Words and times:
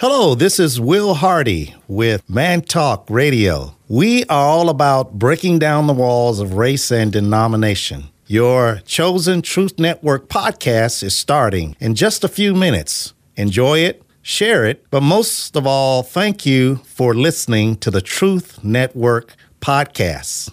Hello, 0.00 0.34
this 0.34 0.58
is 0.58 0.80
Will 0.80 1.12
Hardy 1.12 1.74
with 1.86 2.26
Man 2.26 2.62
Talk 2.62 3.04
Radio. 3.10 3.74
We 3.86 4.24
are 4.30 4.46
all 4.46 4.70
about 4.70 5.18
breaking 5.18 5.58
down 5.58 5.86
the 5.86 5.92
walls 5.92 6.40
of 6.40 6.54
race 6.54 6.90
and 6.90 7.12
denomination. 7.12 8.04
Your 8.26 8.80
chosen 8.86 9.42
Truth 9.42 9.78
Network 9.78 10.30
podcast 10.30 11.02
is 11.02 11.14
starting 11.14 11.76
in 11.80 11.94
just 11.94 12.24
a 12.24 12.28
few 12.28 12.54
minutes. 12.54 13.12
Enjoy 13.36 13.80
it, 13.80 14.02
share 14.22 14.64
it, 14.64 14.86
but 14.90 15.02
most 15.02 15.54
of 15.54 15.66
all, 15.66 16.02
thank 16.02 16.46
you 16.46 16.76
for 16.76 17.12
listening 17.12 17.76
to 17.76 17.90
the 17.90 18.00
Truth 18.00 18.64
Network 18.64 19.36
podcast. 19.60 20.50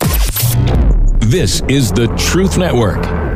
This 1.21 1.61
is 1.69 1.93
the 1.93 2.07
Truth 2.17 2.57
Network. 2.57 3.26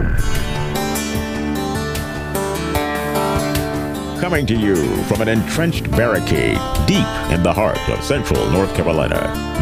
Coming 4.22 4.46
to 4.46 4.56
you 4.56 4.76
from 5.06 5.22
an 5.22 5.28
entrenched 5.28 5.90
barricade 5.90 6.60
deep 6.86 7.08
in 7.32 7.42
the 7.42 7.52
heart 7.52 7.80
of 7.90 8.04
central 8.04 8.52
North 8.52 8.72
Carolina. 8.76 9.16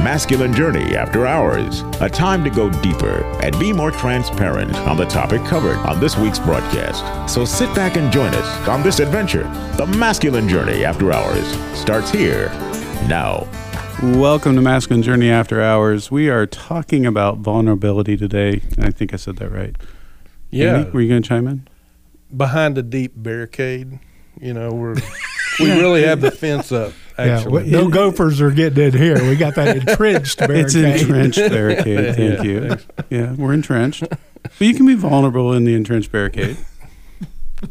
Masculine 0.03 0.53
Journey 0.53 0.97
After 0.97 1.25
Hours. 1.25 1.79
A 2.01 2.09
time 2.09 2.43
to 2.43 2.49
go 2.49 2.69
deeper 2.81 3.23
and 3.41 3.57
be 3.57 3.71
more 3.71 3.89
transparent 3.89 4.75
on 4.79 4.97
the 4.97 5.05
topic 5.05 5.45
covered 5.45 5.77
on 5.77 6.01
this 6.01 6.17
week's 6.17 6.39
broadcast. 6.39 7.33
So 7.33 7.45
sit 7.45 7.73
back 7.73 7.95
and 7.95 8.11
join 8.11 8.35
us 8.35 8.67
on 8.67 8.83
this 8.83 8.99
adventure. 8.99 9.43
The 9.77 9.87
Masculine 9.97 10.49
Journey 10.49 10.83
After 10.83 11.13
Hours 11.13 11.47
starts 11.79 12.11
here 12.11 12.49
now. 13.07 13.47
Welcome 14.03 14.55
to 14.55 14.61
Masculine 14.61 15.03
Journey 15.03 15.29
After 15.29 15.61
Hours. 15.61 16.11
We 16.11 16.29
are 16.29 16.45
talking 16.45 17.05
about 17.05 17.37
vulnerability 17.37 18.17
today. 18.17 18.61
I 18.77 18.91
think 18.91 19.13
I 19.13 19.15
said 19.15 19.37
that 19.37 19.51
right. 19.51 19.77
Yeah, 20.49 20.79
Andy, 20.79 20.91
were 20.91 20.99
you 20.99 21.07
going 21.07 21.23
to 21.23 21.29
chime 21.29 21.47
in? 21.47 21.65
behind 22.35 22.77
a 22.77 22.83
deep 22.83 23.13
barricade. 23.15 23.99
You 24.39 24.53
know, 24.53 24.71
we're 24.71 24.95
we 25.59 25.71
really 25.71 26.03
have 26.03 26.21
the 26.21 26.31
fence 26.31 26.71
up. 26.71 26.93
Actually, 27.17 27.65
Yeah, 27.69 27.81
no 27.81 27.89
gophers 27.89 28.39
are 28.39 28.51
getting 28.51 28.81
in 28.81 28.93
here. 28.97 29.21
We 29.29 29.35
got 29.35 29.55
that 29.55 29.75
entrenched 29.87 30.39
barricade. 30.39 30.65
It's 30.65 30.75
entrenched 30.75 31.37
barricade. 31.51 32.15
Thank 32.15 32.37
Yeah, 32.39 32.43
you. 32.43 32.77
Yeah, 33.09 33.33
we're 33.33 33.53
entrenched. 33.53 34.03
But 34.09 34.61
you 34.61 34.73
can 34.73 34.85
be 34.87 34.95
vulnerable 34.95 35.51
in 35.53 35.65
the 35.65 35.73
entrenched 35.73 36.11
barricade. 36.13 36.55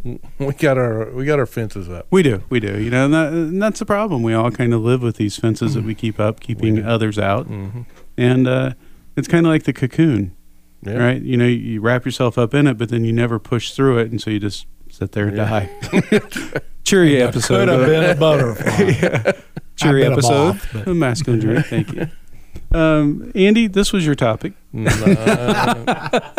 we 0.04 0.52
got 0.58 0.76
our 0.76 1.10
we 1.12 1.24
got 1.24 1.38
our 1.38 1.46
fences 1.46 1.88
up. 1.88 2.06
We 2.10 2.22
do. 2.22 2.42
We 2.50 2.60
do. 2.60 2.78
You 2.78 2.90
know, 2.90 3.06
and, 3.06 3.14
that, 3.14 3.32
and 3.32 3.62
that's 3.62 3.78
the 3.78 3.86
problem. 3.86 4.22
We 4.22 4.34
all 4.34 4.50
kind 4.50 4.74
of 4.74 4.82
live 4.82 5.00
with 5.02 5.16
these 5.16 5.36
fences 5.38 5.72
that 5.74 5.84
we 5.84 5.94
keep 5.94 6.20
up, 6.20 6.40
keeping 6.40 6.84
others 6.84 7.18
out. 7.18 7.46
hmm 7.46 7.82
And 8.18 8.46
uh, 8.46 8.72
it's 9.16 9.28
kind 9.28 9.46
of 9.46 9.50
like 9.50 9.62
the 9.62 9.72
cocoon, 9.72 10.36
Yeah. 10.82 10.98
right? 11.02 11.22
You 11.22 11.38
know, 11.38 11.46
you 11.46 11.80
wrap 11.80 12.04
yourself 12.04 12.36
up 12.36 12.52
in 12.52 12.66
it, 12.66 12.76
but 12.76 12.90
then 12.90 13.04
you 13.04 13.14
never 13.14 13.38
push 13.38 13.72
through 13.72 13.96
it. 13.98 14.10
And 14.10 14.20
so 14.20 14.28
you 14.30 14.38
just 14.38 14.66
sit 14.90 15.12
there 15.12 15.28
and 15.28 15.36
Yeah. 15.36 15.66
die. 15.90 16.20
Cheery 16.84 17.20
episode. 17.22 17.66
Could 17.66 17.68
have 17.68 17.80
uh, 17.82 17.86
been 17.86 18.04
a 18.10 18.14
butterfly. 18.14 19.32
cheery 19.76 20.04
I've 20.06 20.06
been 20.06 20.12
a 20.12 20.12
episode. 20.14 20.44
moth, 20.54 20.70
but- 20.84 20.94
masculine 20.94 21.40
journey. 21.40 21.62
Thank 21.68 21.92
you. 21.92 22.08
Um, 22.72 23.30
Andy, 23.34 23.66
this 23.66 23.92
was 23.92 24.04
your 24.04 24.14
topic. 24.14 24.52
Nah, 24.72 24.90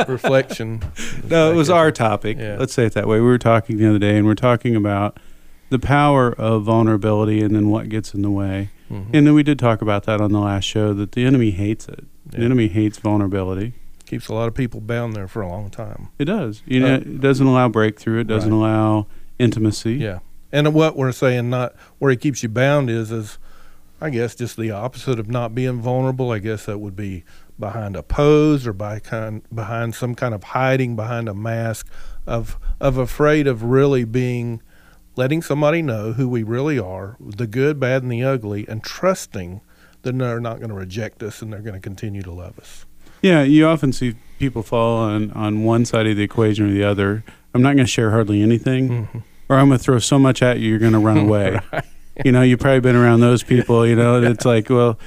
reflection. 0.08 0.82
No, 1.28 1.52
it 1.52 1.56
was 1.56 1.70
our 1.70 1.92
topic. 1.92 2.38
Yeah. 2.38 2.58
Let's 2.60 2.74
say 2.74 2.86
it 2.86 2.94
that 2.94 3.08
way. 3.08 3.20
We 3.20 3.26
were 3.26 3.38
talking 3.38 3.78
the 3.78 3.88
other 3.90 4.00
day, 4.00 4.18
and 4.18 4.26
we're 4.26 4.36
talking 4.36 4.76
about 4.76 5.20
the 5.70 5.80
power 5.80 6.32
of 6.34 6.64
vulnerability 6.64 7.42
and 7.42 7.56
then 7.56 7.70
what 7.70 7.90
gets 7.90 8.14
in 8.14 8.22
the 8.22 8.30
way. 8.32 8.70
Mhm. 8.92 9.06
And 9.14 9.28
then 9.28 9.34
we 9.34 9.44
did 9.44 9.60
talk 9.60 9.82
about 9.82 10.04
that 10.06 10.20
on 10.20 10.32
the 10.32 10.40
last 10.40 10.64
show 10.66 10.94
that 10.94 11.12
the 11.14 11.26
enemy 11.26 11.52
hates 11.52 11.88
it. 11.88 12.06
The 12.26 12.40
Yeah. 12.40 12.46
enemy 12.46 12.68
hates 12.68 12.98
vulnerability. 12.98 13.74
Keeps 14.10 14.28
a 14.28 14.34
lot 14.34 14.48
of 14.48 14.54
people 14.56 14.82
bound 14.82 15.14
there 15.14 15.28
for 15.28 15.42
a 15.42 15.48
long 15.48 15.70
time. 15.70 16.10
It 16.20 16.26
does. 16.26 16.62
You 16.66 16.80
know, 16.82 16.94
Uh, 16.96 16.98
it 16.98 17.22
doesn't 17.22 17.46
allow 17.48 17.70
breakthrough. 17.70 18.20
It 18.20 18.28
doesn't 18.28 18.52
Right. 18.52 18.58
allow 18.70 19.08
intimacy. 19.38 19.94
Yeah, 19.96 20.20
and 20.52 20.74
what 20.74 20.98
we're 20.98 21.12
saying, 21.14 21.50
not 21.50 21.74
where 22.00 22.12
it 22.12 22.20
keeps 22.20 22.44
you 22.44 22.50
bound 22.50 22.90
is, 22.90 23.12
is 23.12 23.38
I 24.02 24.10
guess 24.10 24.34
just 24.36 24.58
the 24.58 24.72
opposite 24.72 25.20
of 25.20 25.30
not 25.30 25.54
being 25.54 25.82
vulnerable. 25.82 26.32
I 26.32 26.40
guess 26.40 26.66
that 26.66 26.80
would 26.80 26.96
be 26.96 27.24
behind 27.60 27.96
a 27.98 28.02
pose 28.04 28.66
or 28.66 28.72
by 28.74 29.00
kind 29.00 29.42
behind 29.54 29.94
some 29.94 30.16
kind 30.16 30.34
of 30.34 30.44
hiding 30.44 30.96
behind 30.96 31.28
a 31.30 31.34
mask 31.34 31.86
of 32.26 32.58
of 32.80 32.98
afraid 32.98 33.46
of 33.48 33.64
really 33.64 34.06
being 34.06 34.62
letting 35.18 35.42
somebody 35.42 35.82
know 35.82 36.14
who 36.14 36.30
we 36.30 36.44
really 36.44 36.80
are, 36.80 37.18
the 37.20 37.46
good, 37.48 37.78
bad, 37.80 38.04
and 38.04 38.12
the 38.12 38.24
ugly, 38.24 38.66
and 38.70 38.82
trusting 38.84 39.60
that 40.04 40.18
they're 40.18 40.40
not 40.40 40.58
going 40.60 40.70
to 40.70 40.76
reject 40.76 41.22
us 41.22 41.42
and 41.42 41.52
they're 41.52 41.60
going 41.60 41.74
to 41.74 41.80
continue 41.82 42.22
to 42.22 42.32
love 42.32 42.58
us. 42.58 42.86
Yeah, 43.22 43.44
you 43.44 43.68
often 43.68 43.92
see 43.94 44.16
people 44.40 44.64
fall 44.64 44.98
on, 44.98 45.32
on 45.32 45.64
one 45.64 45.86
side 45.86 46.08
of 46.08 46.16
the 46.16 46.24
equation 46.24 46.70
or 46.70 46.72
the 46.72 46.84
other. 46.84 47.24
I'm 47.54 47.62
not 47.62 47.76
going 47.76 47.86
to 47.86 47.92
share 47.92 48.12
hardly 48.12 48.42
anything, 48.42 48.90
mm-hmm. 48.90 49.20
or 49.50 49.58
I'm 49.58 49.68
going 49.68 49.78
to 49.78 49.84
throw 49.84 50.00
so 50.00 50.18
much 50.20 50.42
at 50.42 50.60
you, 50.60 50.70
you're 50.70 50.80
going 50.80 50.94
to 50.94 51.00
run 51.00 51.18
away. 51.28 51.60
You 52.24 52.32
know, 52.32 52.42
you've 52.42 52.60
probably 52.60 52.80
been 52.82 52.96
around 52.96 53.22
those 53.22 53.44
people. 53.44 53.86
You 53.88 53.96
know, 53.96 54.16
and 54.16 54.26
it's 54.26 54.46
like, 54.46 54.70
well, 54.70 55.00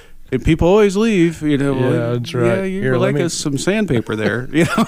people 0.45 0.69
always 0.69 0.97
leave. 0.97 1.43
You 1.43 1.59
know, 1.59 1.75
well, 1.75 1.93
Yeah, 1.93 2.12
that's 2.12 2.34
right. 2.34 2.47
Yeah, 2.47 2.62
you're 2.65 2.83
Here, 2.83 2.97
like 2.97 3.15
me- 3.15 3.22
a, 3.22 3.31
some 3.31 3.59
sandpaper 3.59 4.17
there. 4.17 4.49
You 4.53 4.65
know, 4.65 4.84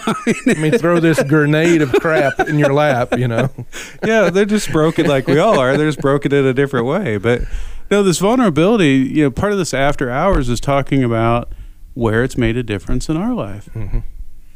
Let 0.47 0.59
me 0.59 0.71
throw 0.71 1.01
this 1.01 1.23
grenade 1.23 1.83
of 1.83 1.93
crap 1.93 2.41
in 2.41 2.59
your 2.59 2.73
lap. 2.73 3.17
You 3.19 3.29
know. 3.29 3.51
yeah, 4.05 4.31
they're 4.31 4.45
just 4.45 4.73
broken 4.73 5.07
like 5.07 5.27
we 5.27 5.39
all 5.39 5.59
are. 5.59 5.77
They're 5.77 5.89
just 5.89 6.01
broken 6.01 6.33
in 6.33 6.45
a 6.45 6.55
different 6.55 6.87
way. 6.87 7.19
But 7.19 7.43
no, 7.91 8.03
this 8.03 8.19
vulnerability. 8.19 8.95
You 8.97 9.25
know, 9.25 9.31
part 9.31 9.53
of 9.53 9.59
this 9.59 9.75
after 9.75 10.11
hours 10.11 10.49
is 10.49 10.61
talking 10.61 11.05
about 11.05 11.53
where 11.95 12.23
it's 12.25 12.37
made 12.37 12.57
a 12.57 12.63
difference 12.63 13.09
in 13.09 13.17
our 13.17 13.35
life. 13.35 13.69
Mhm. 13.75 14.03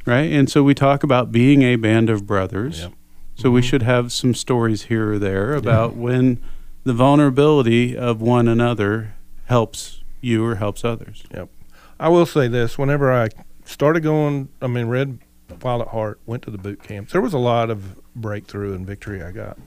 right? 0.07 0.31
And 0.33 0.49
so 0.51 0.63
we 0.63 0.75
talk 0.75 1.03
about 1.03 1.31
being 1.33 1.63
a 1.63 1.77
band 1.77 2.09
of 2.09 2.27
brothers. 2.27 2.81
Yep. 2.81 2.93
So 3.35 3.51
we 3.51 3.61
should 3.63 3.83
have 3.83 4.11
some 4.11 4.33
stories 4.35 4.85
here 4.85 5.13
or 5.13 5.19
there 5.19 5.55
about 5.55 5.97
when 5.97 6.41
the 6.85 6.93
vulnerability 6.95 7.97
of 7.97 8.21
one 8.23 8.49
another 8.49 9.15
helps 9.45 10.03
you 10.21 10.45
or 10.45 10.55
helps 10.57 10.85
others. 10.85 11.23
Yep. 11.33 11.49
I 12.01 12.09
will 12.09 12.27
say 12.27 12.49
this: 12.49 12.79
whenever 12.79 13.13
I 13.13 13.29
started 13.65 14.01
going, 14.03 14.49
I 14.63 14.67
mean, 14.67 14.87
read 14.87 15.19
Wild 15.63 15.83
at 15.83 15.89
Heart, 15.89 16.21
went 16.27 16.43
to 16.45 16.51
the 16.51 16.59
boot 16.59 16.83
camps. 16.83 17.13
There 17.13 17.21
was 17.21 17.35
a 17.35 17.39
lot 17.39 17.71
of 17.71 17.97
breakthrough 18.17 18.75
and 18.75 18.87
victory 18.87 19.23
I 19.23 19.31
got, 19.31 19.59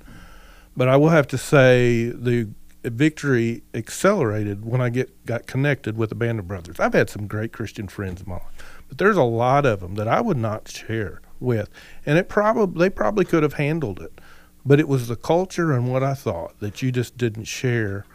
but 0.75 0.87
I 0.87 0.97
will 0.97 1.09
have 1.09 1.27
to 1.27 1.37
say 1.37 2.09
the 2.09 2.49
victory 2.83 3.63
accelerated 3.73 4.65
when 4.65 4.81
I 4.81 4.89
get 4.89 5.25
got 5.25 5.47
connected 5.47 5.97
with 5.97 6.11
a 6.11 6.15
band 6.15 6.39
of 6.39 6.47
brothers. 6.47 6.79
I've 6.79 6.93
had 6.93 7.09
some 7.09 7.27
great 7.27 7.53
Christian 7.53 7.87
friends 7.87 8.21
in 8.21 8.29
my 8.29 8.35
life, 8.35 8.83
but 8.89 8.97
there's 8.97 9.17
a 9.17 9.23
lot 9.23 9.65
of 9.65 9.81
them 9.81 9.95
that 9.95 10.07
I 10.07 10.21
would 10.21 10.37
not 10.37 10.67
share 10.67 11.21
with, 11.39 11.69
and 12.05 12.17
it 12.17 12.29
probably 12.29 12.79
they 12.79 12.89
probably 12.89 13.25
could 13.25 13.43
have 13.43 13.53
handled 13.53 13.99
it, 14.01 14.19
but 14.65 14.79
it 14.79 14.87
was 14.87 15.07
the 15.07 15.15
culture 15.15 15.71
and 15.71 15.91
what 15.91 16.03
I 16.03 16.13
thought 16.13 16.59
that 16.59 16.81
you 16.81 16.91
just 16.91 17.17
didn't 17.17 17.45
share 17.45 18.05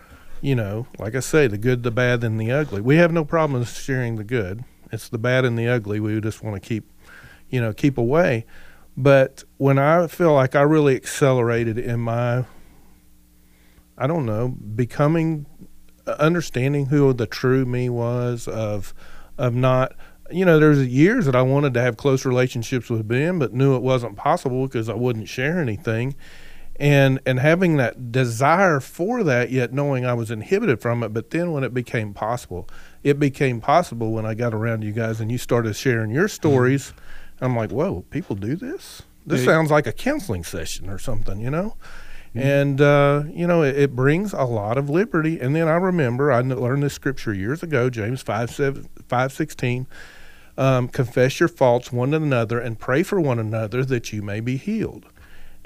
you 0.41 0.55
know, 0.55 0.87
like 0.99 1.15
I 1.15 1.21
say, 1.21 1.47
the 1.47 1.59
good, 1.59 1.83
the 1.83 1.91
bad, 1.91 2.23
and 2.23 2.41
the 2.41 2.53
ugly. 2.53 2.81
We 2.81 2.97
have 2.97 3.13
no 3.13 3.25
problem 3.25 3.65
sharing 3.65 4.17
the 4.17 4.25
good. 4.25 4.65
It's 4.93 5.09
the 5.09 5.19
bad 5.19 5.45
and 5.45 5.59
the 5.59 5.69
ugly 5.69 6.01
we 6.01 6.21
just 6.21 6.43
want 6.43 6.61
to 6.63 6.67
keep, 6.67 6.91
you 7.51 7.61
know, 7.61 7.73
keep 7.73 7.99
away. 7.99 8.47
But 8.97 9.45
when 9.57 9.79
I 9.79 10.07
feel 10.07 10.33
like 10.33 10.55
I 10.55 10.63
really 10.63 10.97
accelerated 10.97 11.79
in 11.79 12.01
my, 12.01 12.45
I 13.99 14.07
don't 14.07 14.27
know, 14.27 14.49
becoming, 14.49 15.47
uh, 16.07 16.17
understanding 16.19 16.87
who 16.87 17.13
the 17.13 17.27
true 17.27 17.65
me 17.65 17.89
was 17.89 18.47
of, 18.49 18.95
of 19.39 19.55
not, 19.55 19.95
you 20.31 20.45
know, 20.45 20.59
there's 20.59 20.87
years 20.87 21.27
that 21.27 21.37
I 21.37 21.43
wanted 21.43 21.75
to 21.75 21.83
have 21.83 21.97
close 21.97 22.25
relationships 22.25 22.91
with 22.91 23.07
Ben, 23.07 23.39
but 23.39 23.53
knew 23.55 23.77
it 23.77 23.83
wasn't 23.83 24.17
possible 24.17 24.67
because 24.67 24.89
I 24.89 24.95
wouldn't 24.95 25.29
share 25.29 25.61
anything. 25.61 26.15
And 26.79 27.21
and 27.25 27.41
having 27.41 27.79
that 27.79 28.13
desire 28.13 28.81
for 28.81 29.23
that 29.25 29.51
yet 29.51 29.73
knowing 29.73 30.05
I 30.05 30.13
was 30.13 30.31
inhibited 30.31 30.79
from 30.81 31.03
it 31.03 31.09
but 31.15 31.31
then 31.31 31.53
when 31.53 31.65
it 31.65 31.73
became 31.73 32.13
possible 32.13 32.69
it 33.03 33.19
became 33.19 33.63
possible 33.63 34.13
when 34.13 34.27
I 34.27 34.35
got 34.35 34.53
around 34.53 34.83
you 34.83 34.93
guys 34.93 35.19
and 35.19 35.33
you 35.33 35.39
started 35.39 35.75
sharing 35.75 36.11
your 36.11 36.29
stories 36.29 36.93
I'm 37.41 37.57
like 37.57 37.71
whoa 37.71 38.03
people 38.11 38.37
do 38.37 38.57
this? 38.57 39.03
This 39.25 39.43
sounds 39.45 39.71
like 39.71 39.87
a 39.87 39.93
counseling 39.93 40.45
session 40.45 40.91
or 40.91 40.99
something 40.99 41.41
you 41.41 41.51
know 41.51 41.77
and 42.39 42.81
uh, 42.81 43.25
you 43.29 43.47
know 43.47 43.63
it, 43.63 43.77
it 43.77 43.97
brings 43.97 44.33
a 44.33 44.45
lot 44.45 44.79
of 44.79 44.91
liberty 44.91 45.41
and 45.41 45.55
then 45.55 45.69
I 45.69 45.77
remember 45.77 46.33
I 46.33 46.41
learned 46.41 46.83
this 46.83 46.95
scripture 46.95 47.35
years 47.35 47.63
ago 47.63 47.91
James 47.91 48.23
5 48.23 48.51
7 48.51 48.89
5 49.09 49.33
16 49.33 49.87
um, 50.59 50.89
confess 50.89 51.39
your 51.39 51.49
faults 51.49 51.93
one 51.93 52.13
to 52.13 52.17
another 52.17 52.59
and 52.59 52.79
pray 52.79 53.03
for 53.03 53.21
one 53.21 53.39
another 53.39 53.85
that 53.85 54.13
you 54.13 54.23
may 54.23 54.41
be 54.41 54.57
healed 54.57 55.07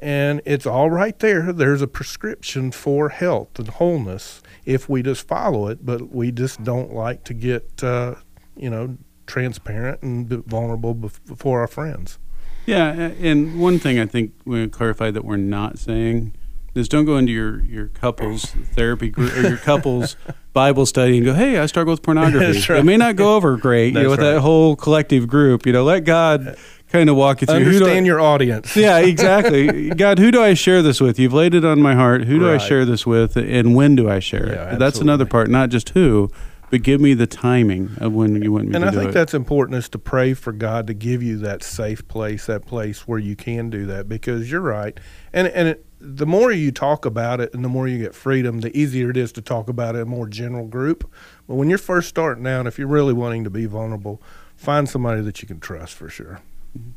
and 0.00 0.41
it's 0.47 0.67
all 0.67 0.91
right 0.91 1.19
there. 1.19 1.53
There's 1.53 1.83
a 1.83 1.87
prescription 1.87 2.73
for 2.73 3.11
health 3.11 3.59
and 3.59 3.69
wholeness 3.69 4.43
if 4.65 4.89
we 4.89 5.03
just 5.03 5.29
follow 5.29 5.69
it, 5.69 5.85
but 5.85 6.11
we 6.11 6.33
just 6.33 6.65
don't 6.65 6.93
like 6.94 7.23
to 7.25 7.35
get, 7.35 7.85
uh, 7.85 8.15
you 8.56 8.71
know, 8.71 8.97
transparent 9.27 10.03
and 10.03 10.29
vulnerable 10.47 10.94
before 10.94 11.61
our 11.61 11.67
friends. 11.67 12.19
Yeah, 12.67 12.93
and 12.93 13.61
one 13.61 13.79
thing 13.79 13.99
I 13.99 14.06
think 14.06 14.33
we 14.44 14.69
clarify 14.69 15.11
that 15.11 15.25
we're 15.25 15.37
not 15.37 15.79
saying 15.79 16.35
is 16.75 16.88
don't 16.88 17.05
go 17.05 17.17
into 17.17 17.32
your, 17.32 17.61
your 17.64 17.88
couples 17.88 18.46
therapy 18.72 19.08
group 19.08 19.37
or 19.37 19.40
your 19.40 19.56
couples 19.56 20.17
Bible 20.52 20.87
study 20.87 21.17
and 21.17 21.25
go, 21.25 21.34
hey, 21.34 21.58
I 21.58 21.67
struggle 21.67 21.93
with 21.93 22.02
pornography. 22.02 22.61
Right. 22.70 22.81
It 22.81 22.84
may 22.84 22.96
not 22.96 23.17
go 23.17 23.37
over 23.37 23.56
great 23.56 23.94
you 23.94 24.02
know, 24.02 24.11
with 24.11 24.20
right. 24.20 24.34
that 24.34 24.40
whole 24.40 24.76
collective 24.76 25.26
group. 25.26 25.67
You 25.67 25.72
know, 25.72 25.84
let 25.84 26.05
God 26.05 26.56
kind 26.90 27.08
of 27.08 27.17
walk 27.17 27.40
you 27.40 27.46
through. 27.46 27.58
do 27.58 27.64
I- 27.64 27.69
Understand 27.69 28.06
your 28.06 28.20
audience. 28.20 28.76
yeah, 28.76 28.99
exactly. 28.99 29.90
God, 29.96 30.19
who 30.19 30.31
do 30.31 30.43
I 30.43 30.55
share 30.55 30.82
this 30.82 31.00
with? 31.00 31.19
You've 31.19 31.32
laid 31.32 31.55
it 31.55 31.64
on 31.64 31.81
my 31.81 31.94
heart. 31.94 32.25
Who 32.25 32.38
do 32.38 32.50
I 32.50 32.58
share 32.58 32.84
this 32.84 33.06
with, 33.06 33.37
and 33.37 33.75
when 33.75 33.96
do 33.96 34.08
I 34.08 34.19
share 34.19 34.46
it? 34.46 34.55
Yeah, 34.55 34.76
That's 34.76 35.00
another 35.00 35.26
part. 35.26 35.49
Not 35.49 35.70
just 35.70 35.90
who, 35.90 36.31
but 36.70 36.82
give 36.82 37.00
me 37.00 37.14
the 37.14 37.26
timing 37.26 37.90
of 37.99 38.12
when 38.12 38.40
you 38.43 38.52
want 38.52 38.69
me 38.69 38.75
And 38.76 38.82
to 38.82 38.88
I 38.88 38.90
do 38.90 38.99
it. 38.99 38.99
And 38.99 38.99
I 38.99 39.00
think 39.02 39.11
it. 39.11 39.14
that's 39.14 39.34
important 39.34 39.78
is 39.78 39.88
to 39.90 39.99
pray 39.99 40.34
for 40.34 40.52
God 40.52 40.87
to 40.87 40.94
give 40.94 41.22
you 41.22 41.37
that 41.38 41.62
safe 41.64 42.06
place, 42.06 42.46
that 42.46 42.64
place 42.64 43.08
where 43.08 43.19
you 43.19 43.34
can 43.37 43.70
do 43.70 43.87
that. 43.87 44.08
Because 44.08 44.50
you're 44.50 44.61
right, 44.61 44.99
and 45.32 45.49
and 45.49 45.69
it, 45.69 45.84
the 46.00 46.26
more 46.26 46.50
you 46.50 46.70
talk 46.70 47.05
about 47.05 47.40
it, 47.40 47.52
and 47.52 47.64
the 47.64 47.69
more 47.69 47.88
you 47.88 47.99
get 47.99 48.14
freedom, 48.14 48.61
the 48.61 48.76
easier 48.76 49.11
it 49.11 49.17
is 49.17 49.32
to 49.32 49.43
talk 49.43 49.69
about 49.69 49.96
it 49.96 49.99
in 49.99 50.02
a 50.02 50.06
more 50.06 50.26
general 50.28 50.67
group. 50.67 51.11
But 51.46 51.56
when 51.56 51.69
you're 51.69 51.78
first 51.78 52.08
starting 52.08 52.46
out, 52.46 52.67
if 52.67 52.78
you're 52.78 52.88
really 52.88 53.12
wanting 53.12 53.44
to 53.44 53.50
be 53.50 53.67
vulnerable, 53.67 54.22
find 54.56 54.88
somebody 54.88 55.20
that 55.22 55.43
you 55.43 55.49
can 55.49 55.61
trust 55.61 55.94
for 55.94 56.08
sure. 56.08 56.40
Mm-hmm. 56.78 56.90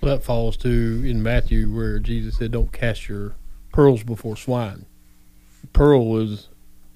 Well, 0.00 0.16
that 0.16 0.22
falls 0.22 0.56
to 0.58 1.02
in 1.04 1.22
Matthew 1.22 1.70
where 1.74 1.98
Jesus 1.98 2.38
said, 2.38 2.52
"Don't 2.52 2.72
cast 2.72 3.08
your 3.08 3.34
pearls 3.72 4.04
before 4.04 4.36
swine." 4.36 4.86
Pearl 5.72 6.16
is 6.18 6.48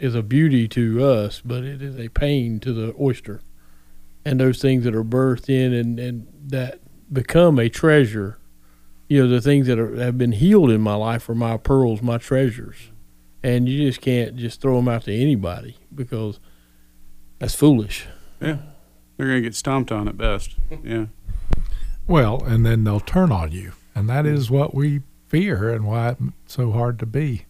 is 0.02 0.16
a 0.16 0.22
beauty 0.22 0.66
to 0.66 1.04
us, 1.04 1.40
but 1.44 1.62
it 1.62 1.80
is 1.80 1.96
a 1.96 2.08
pain 2.08 2.58
to 2.58 2.72
the 2.72 2.92
oyster. 3.00 3.40
And 4.24 4.40
those 4.40 4.60
things 4.60 4.82
that 4.82 4.96
are 4.96 5.04
birthed 5.04 5.48
in 5.48 5.72
and, 5.72 5.98
and 6.00 6.26
that 6.48 6.80
become 7.12 7.60
a 7.60 7.68
treasure, 7.68 8.36
you 9.08 9.22
know, 9.22 9.28
the 9.28 9.40
things 9.40 9.68
that 9.68 9.78
are, 9.78 9.94
have 9.94 10.18
been 10.18 10.32
healed 10.32 10.70
in 10.70 10.80
my 10.80 10.96
life 10.96 11.28
are 11.28 11.36
my 11.36 11.56
pearls, 11.56 12.02
my 12.02 12.18
treasures. 12.18 12.90
And 13.44 13.68
you 13.68 13.86
just 13.86 14.00
can't 14.00 14.36
just 14.36 14.60
throw 14.60 14.76
them 14.76 14.88
out 14.88 15.04
to 15.04 15.14
anybody 15.14 15.76
because 15.94 16.40
that's 17.38 17.54
foolish. 17.54 18.06
yeah, 18.40 18.58
they're 19.16 19.28
gonna 19.28 19.40
get 19.40 19.54
stomped 19.54 19.92
on 19.92 20.08
at 20.08 20.16
best. 20.16 20.56
Yeah, 20.84 21.06
Well, 22.08 22.42
and 22.42 22.66
then 22.66 22.82
they'll 22.82 23.00
turn 23.00 23.30
on 23.30 23.52
you. 23.52 23.72
And 23.94 24.08
that 24.08 24.24
mm. 24.24 24.34
is 24.34 24.50
what 24.50 24.74
we 24.74 25.02
fear 25.28 25.70
and 25.70 25.84
why 25.84 26.08
it's 26.08 26.22
so 26.46 26.72
hard 26.72 26.98
to 27.00 27.06
be 27.06 27.46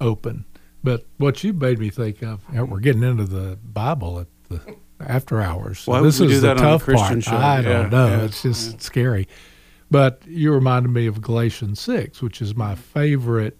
open. 0.00 0.44
But 0.82 1.06
what 1.18 1.42
you 1.44 1.52
made 1.52 1.78
me 1.78 1.90
think 1.90 2.22
of, 2.22 2.42
we're 2.52 2.80
getting 2.80 3.02
into 3.02 3.24
the 3.24 3.58
Bible 3.62 4.20
at 4.20 4.26
the 4.48 4.76
after 5.00 5.40
hours. 5.40 5.80
So 5.80 5.92
Why 5.92 6.00
this 6.02 6.20
we 6.20 6.26
is 6.26 6.32
do 6.34 6.40
the 6.40 6.46
that 6.48 6.58
on 6.58 6.64
a 6.64 6.68
tough 6.70 6.84
Christian 6.84 7.22
part. 7.22 7.24
show? 7.24 7.36
I 7.36 7.56
Yeah, 7.60 7.62
don't 7.62 7.90
know. 7.90 8.06
yeah, 8.08 8.22
it's 8.24 8.42
just 8.42 8.72
yeah. 8.72 8.78
scary. 8.78 9.28
But 9.90 10.22
you 10.26 10.52
reminded 10.52 10.90
me 10.90 11.06
of 11.06 11.20
Galatians 11.20 11.80
6, 11.80 12.22
which 12.22 12.40
is 12.40 12.54
my 12.54 12.74
favorite 12.74 13.56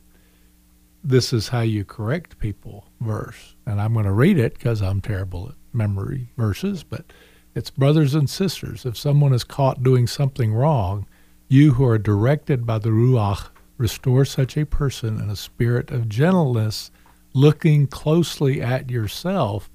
this 1.03 1.33
is 1.33 1.49
how 1.49 1.61
you 1.63 1.83
correct 1.85 2.39
people 2.39 2.85
verse. 3.01 3.57
And 3.67 3.81
I'm 3.81 3.95
going 3.95 4.05
to 4.05 4.13
read 4.13 4.39
it 4.39 4.53
because 4.55 4.83
I'm 4.83 5.01
terrible 5.01 5.49
at 5.49 5.55
memory 5.73 6.29
verses, 6.37 6.83
but 6.83 7.07
it's 7.55 7.71
brothers 7.71 8.15
and 8.15 8.29
sisters. 8.29 8.85
If 8.85 8.99
someone 8.99 9.33
is 9.33 9.43
caught 9.45 9.83
doing 9.83 10.07
something 10.07 10.53
wrong, 10.53 11.07
you 11.49 11.73
who 11.73 11.87
are 11.87 11.99
directed 11.99 12.67
by 12.67 12.79
the 12.79 12.91
Ruach 12.91 13.49
restore 13.79 14.27
such 14.27 14.59
a 14.59 14.67
person 14.67 15.19
in 15.19 15.31
a 15.31 15.37
spirit 15.37 15.91
of 15.91 16.09
gentleness, 16.09 16.91
looking 17.33 17.87
closely 17.87 18.61
at 18.61 18.91
yourself, 18.91 19.71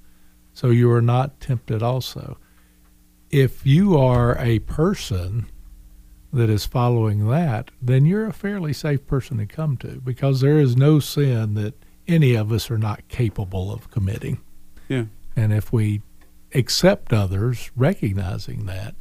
so 0.53 0.69
you 0.69 0.91
are 0.91 1.01
not 1.01 1.39
tempted 1.39 1.81
also. 1.81 2.37
If 3.29 3.65
you 3.65 3.97
are 3.97 4.37
a 4.39 4.59
person 4.59 5.47
that 6.31 6.49
is 6.49 6.65
following 6.65 7.27
that, 7.29 7.71
then 7.81 8.05
you're 8.05 8.27
a 8.27 8.33
fairly 8.33 8.73
safe 8.73 9.05
person 9.07 9.37
to 9.37 9.45
come 9.45 9.77
to 9.77 10.01
because 10.03 10.41
there 10.41 10.59
is 10.59 10.75
no 10.75 10.99
sin 10.99 11.53
that 11.55 11.73
any 12.07 12.35
of 12.35 12.51
us 12.51 12.69
are 12.69 12.77
not 12.77 13.07
capable 13.07 13.71
of 13.71 13.89
committing. 13.89 14.41
yeah. 14.87 15.05
And 15.37 15.51
if 15.51 15.73
we 15.73 16.01
accept 16.53 17.11
others, 17.11 17.69
recognizing 17.75 18.65
that, 18.67 18.95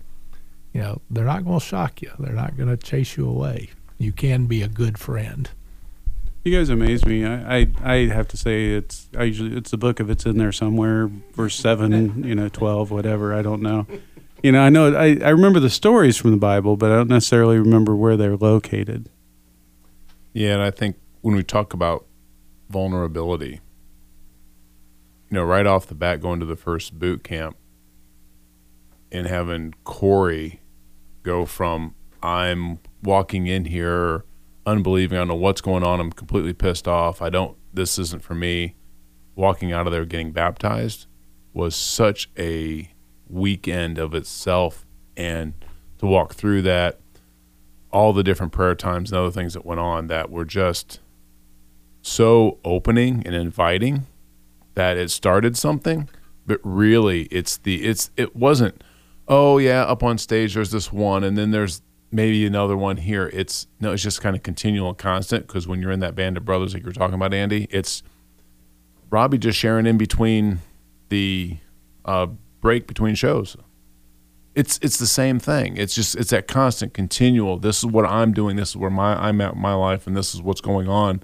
you 0.72 0.80
know, 0.80 1.00
they're 1.08 1.24
not 1.24 1.44
going 1.44 1.60
to 1.60 1.64
shock 1.64 2.02
you. 2.02 2.10
They're 2.18 2.32
not 2.32 2.56
going 2.56 2.68
to 2.68 2.76
chase 2.76 3.16
you 3.16 3.28
away. 3.28 3.70
You 3.98 4.10
can 4.12 4.46
be 4.46 4.62
a 4.62 4.68
good 4.68 4.98
friend. 4.98 5.48
You 6.44 6.54
guys 6.54 6.68
amaze 6.68 7.06
me. 7.06 7.24
I, 7.24 7.60
I, 7.60 7.66
I 7.82 7.94
have 8.08 8.28
to 8.28 8.36
say 8.36 8.72
it's 8.72 9.08
I 9.16 9.24
usually 9.24 9.56
it's 9.56 9.70
the 9.70 9.78
book 9.78 9.98
if 9.98 10.10
it's 10.10 10.26
in 10.26 10.36
there 10.36 10.52
somewhere, 10.52 11.10
verse 11.32 11.54
seven, 11.54 12.22
you 12.22 12.34
know, 12.34 12.50
twelve, 12.50 12.90
whatever. 12.90 13.32
I 13.32 13.40
don't 13.40 13.62
know. 13.62 13.86
You 14.42 14.52
know, 14.52 14.60
I 14.60 14.68
know 14.68 14.94
I, 14.94 15.18
I 15.24 15.30
remember 15.30 15.58
the 15.58 15.70
stories 15.70 16.18
from 16.18 16.32
the 16.32 16.36
Bible, 16.36 16.76
but 16.76 16.92
I 16.92 16.96
don't 16.96 17.08
necessarily 17.08 17.58
remember 17.58 17.96
where 17.96 18.18
they're 18.18 18.36
located. 18.36 19.08
Yeah, 20.34 20.52
and 20.52 20.62
I 20.62 20.70
think 20.70 20.96
when 21.22 21.34
we 21.34 21.42
talk 21.42 21.72
about 21.72 22.04
vulnerability, 22.68 23.60
you 25.30 25.34
know, 25.36 25.44
right 25.44 25.66
off 25.66 25.86
the 25.86 25.94
bat, 25.94 26.20
going 26.20 26.40
to 26.40 26.46
the 26.46 26.56
first 26.56 26.98
boot 26.98 27.24
camp 27.24 27.56
and 29.10 29.26
having 29.26 29.72
Corey 29.84 30.60
go 31.22 31.46
from 31.46 31.94
I'm 32.22 32.80
walking 33.02 33.46
in 33.46 33.64
here 33.64 34.26
unbelieving, 34.66 35.16
I 35.16 35.20
don't 35.20 35.28
know 35.28 35.34
what's 35.34 35.60
going 35.60 35.82
on, 35.82 36.00
I'm 36.00 36.12
completely 36.12 36.52
pissed 36.52 36.88
off, 36.88 37.20
I 37.22 37.30
don't, 37.30 37.56
this 37.72 37.98
isn't 37.98 38.22
for 38.22 38.34
me, 38.34 38.74
walking 39.34 39.72
out 39.72 39.86
of 39.86 39.92
there 39.92 40.04
getting 40.04 40.32
baptized 40.32 41.06
was 41.52 41.74
such 41.76 42.28
a 42.38 42.90
weekend 43.28 43.98
of 43.98 44.14
itself. 44.14 44.84
And 45.16 45.54
to 45.98 46.06
walk 46.06 46.34
through 46.34 46.62
that, 46.62 47.00
all 47.92 48.12
the 48.12 48.24
different 48.24 48.52
prayer 48.52 48.74
times 48.74 49.12
and 49.12 49.18
other 49.18 49.30
things 49.30 49.54
that 49.54 49.64
went 49.64 49.80
on 49.80 50.08
that 50.08 50.30
were 50.30 50.44
just 50.44 50.98
so 52.02 52.58
opening 52.64 53.22
and 53.24 53.34
inviting 53.34 54.06
that 54.74 54.96
it 54.96 55.10
started 55.10 55.56
something. 55.56 56.08
But 56.44 56.60
really 56.62 57.22
it's 57.24 57.56
the 57.56 57.84
it's 57.84 58.10
it 58.16 58.36
wasn't 58.36 58.84
oh 59.28 59.56
yeah 59.56 59.84
up 59.84 60.02
on 60.02 60.18
stage 60.18 60.52
there's 60.52 60.72
this 60.72 60.92
one 60.92 61.24
and 61.24 61.38
then 61.38 61.52
there's 61.52 61.80
maybe 62.14 62.46
another 62.46 62.76
one 62.76 62.96
here 62.96 63.30
it's 63.32 63.66
no 63.80 63.92
it's 63.92 64.02
just 64.02 64.22
kind 64.22 64.36
of 64.36 64.42
continual 64.42 64.88
and 64.88 64.98
constant 64.98 65.46
because 65.46 65.66
when 65.66 65.80
you're 65.80 65.90
in 65.90 66.00
that 66.00 66.14
band 66.14 66.36
of 66.36 66.44
brothers 66.44 66.72
like 66.72 66.82
you're 66.82 66.92
talking 66.92 67.14
about 67.14 67.34
andy 67.34 67.66
it's 67.70 68.02
robbie 69.10 69.38
just 69.38 69.58
sharing 69.58 69.86
in 69.86 69.98
between 69.98 70.60
the 71.08 71.56
uh, 72.04 72.26
break 72.60 72.86
between 72.86 73.14
shows 73.14 73.56
it's 74.54 74.78
it's 74.82 74.98
the 74.98 75.06
same 75.06 75.38
thing. 75.38 75.76
It's 75.76 75.94
just 75.94 76.14
it's 76.16 76.30
that 76.30 76.46
constant, 76.46 76.94
continual. 76.94 77.58
This 77.58 77.78
is 77.78 77.86
what 77.86 78.04
I'm 78.04 78.32
doing. 78.32 78.56
This 78.56 78.70
is 78.70 78.76
where 78.76 78.90
my 78.90 79.14
I'm 79.14 79.40
at 79.40 79.56
my 79.56 79.74
life, 79.74 80.06
and 80.06 80.16
this 80.16 80.34
is 80.34 80.42
what's 80.42 80.60
going 80.60 80.88
on. 80.88 81.22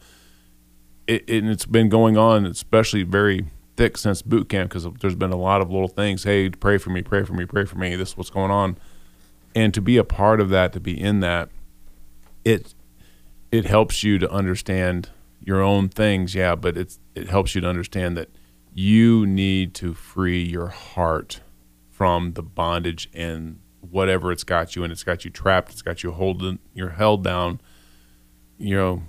It, 1.06 1.24
it, 1.28 1.42
and 1.42 1.50
it's 1.50 1.66
been 1.66 1.88
going 1.88 2.16
on, 2.16 2.44
especially 2.44 3.04
very 3.04 3.46
thick 3.76 3.96
since 3.96 4.22
boot 4.22 4.48
camp, 4.48 4.70
because 4.70 4.86
there's 5.00 5.14
been 5.14 5.32
a 5.32 5.36
lot 5.36 5.60
of 5.60 5.70
little 5.70 5.88
things. 5.88 6.24
Hey, 6.24 6.50
pray 6.50 6.76
for 6.76 6.90
me, 6.90 7.02
pray 7.02 7.24
for 7.24 7.32
me, 7.32 7.46
pray 7.46 7.64
for 7.64 7.78
me. 7.78 7.94
This 7.94 8.10
is 8.10 8.16
what's 8.16 8.30
going 8.30 8.50
on, 8.50 8.76
and 9.54 9.74
to 9.74 9.80
be 9.80 9.96
a 9.96 10.04
part 10.04 10.40
of 10.40 10.48
that, 10.50 10.72
to 10.72 10.80
be 10.80 10.98
in 10.98 11.20
that, 11.20 11.50
it 12.44 12.74
it 13.50 13.64
helps 13.64 14.04
you 14.04 14.18
to 14.18 14.30
understand 14.30 15.10
your 15.40 15.60
own 15.60 15.88
things. 15.88 16.34
Yeah, 16.34 16.54
but 16.54 16.76
it's 16.76 16.98
it 17.14 17.28
helps 17.28 17.54
you 17.54 17.60
to 17.60 17.68
understand 17.68 18.16
that 18.16 18.28
you 18.72 19.26
need 19.26 19.74
to 19.74 19.94
free 19.94 20.42
your 20.42 20.68
heart 20.68 21.40
from 21.90 22.32
the 22.32 22.42
bondage 22.42 23.10
and 23.12 23.58
whatever 23.80 24.30
it's 24.30 24.44
got 24.44 24.76
you 24.76 24.84
and 24.84 24.92
it's 24.92 25.02
got 25.02 25.24
you 25.24 25.30
trapped 25.30 25.72
it's 25.72 25.82
got 25.82 26.02
you 26.02 26.12
holding 26.12 26.58
you're 26.72 26.90
held 26.90 27.24
down 27.24 27.60
you 28.58 28.76
know 28.76 29.02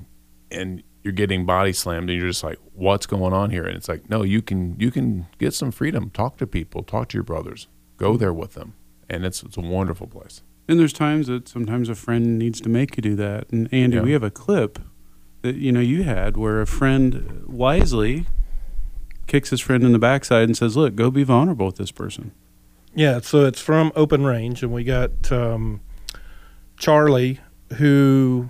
and 0.50 0.81
you're 1.03 1.13
getting 1.13 1.45
body 1.45 1.74
slammed 1.74 2.10
and 2.10 2.19
you're 2.19 2.29
just 2.29 2.43
like 2.43 2.57
what's 2.74 3.05
going 3.05 3.33
on 3.33 3.50
here? 3.50 3.65
And 3.65 3.75
it's 3.75 3.88
like 3.88 4.10
no 4.10 4.24
you 4.24 4.41
can 4.41 4.79
you 4.79 4.91
can 4.91 5.27
get 5.38 5.53
some 5.53 5.71
freedom. 5.71 6.10
Talk 6.10 6.38
to 6.38 6.48
people. 6.48 6.83
Talk 6.83 7.10
to 7.10 7.17
your 7.17 7.24
brothers. 7.24 7.67
Go 7.98 8.17
there 8.17 8.33
with 8.33 8.53
them 8.53 8.74
and 9.12 9.25
it's 9.25 9.44
it's 9.44 9.58
a 9.58 9.62
wonderful 9.62 10.08
place 10.08 10.41
And 10.68 10.80
there's 10.80 10.94
times 10.94 11.27
that 11.27 11.48
sometimes 11.48 11.89
a 11.89 11.96
friend 11.96 12.39
needs 12.39 12.62
to 12.62 12.70
make 12.70 12.96
you 12.98 13.01
do 13.01 13.15
that. 13.18 13.50
And 13.51 13.68
Andy, 13.74 13.98
Yeah. 13.98 14.03
we 14.03 14.12
have 14.13 14.24
a 14.24 14.32
clip 14.32 14.80
that 15.41 15.56
you 15.56 15.72
know 15.72 15.80
you 15.82 16.03
had 16.03 16.38
where 16.38 16.62
a 16.62 16.68
friend 16.68 17.44
wisely 17.48 18.25
kicks 19.27 19.50
his 19.50 19.60
friend 19.62 19.84
in 19.84 19.91
the 19.91 20.00
backside 20.00 20.44
and 20.44 20.56
says, 20.58 20.75
"Look, 20.77 20.96
go 20.96 21.10
be 21.12 21.24
vulnerable 21.24 21.65
with 21.68 21.77
this 21.77 21.91
person." 21.91 22.32
Yeah, 22.94 23.22
so 23.22 23.46
it's 23.46 23.62
from 23.62 23.91
Open 23.96 24.24
Range, 24.25 24.62
and 24.63 24.72
we 24.74 24.84
got 24.84 25.32
um, 25.32 25.80
Charlie, 26.77 27.39
who 27.77 28.50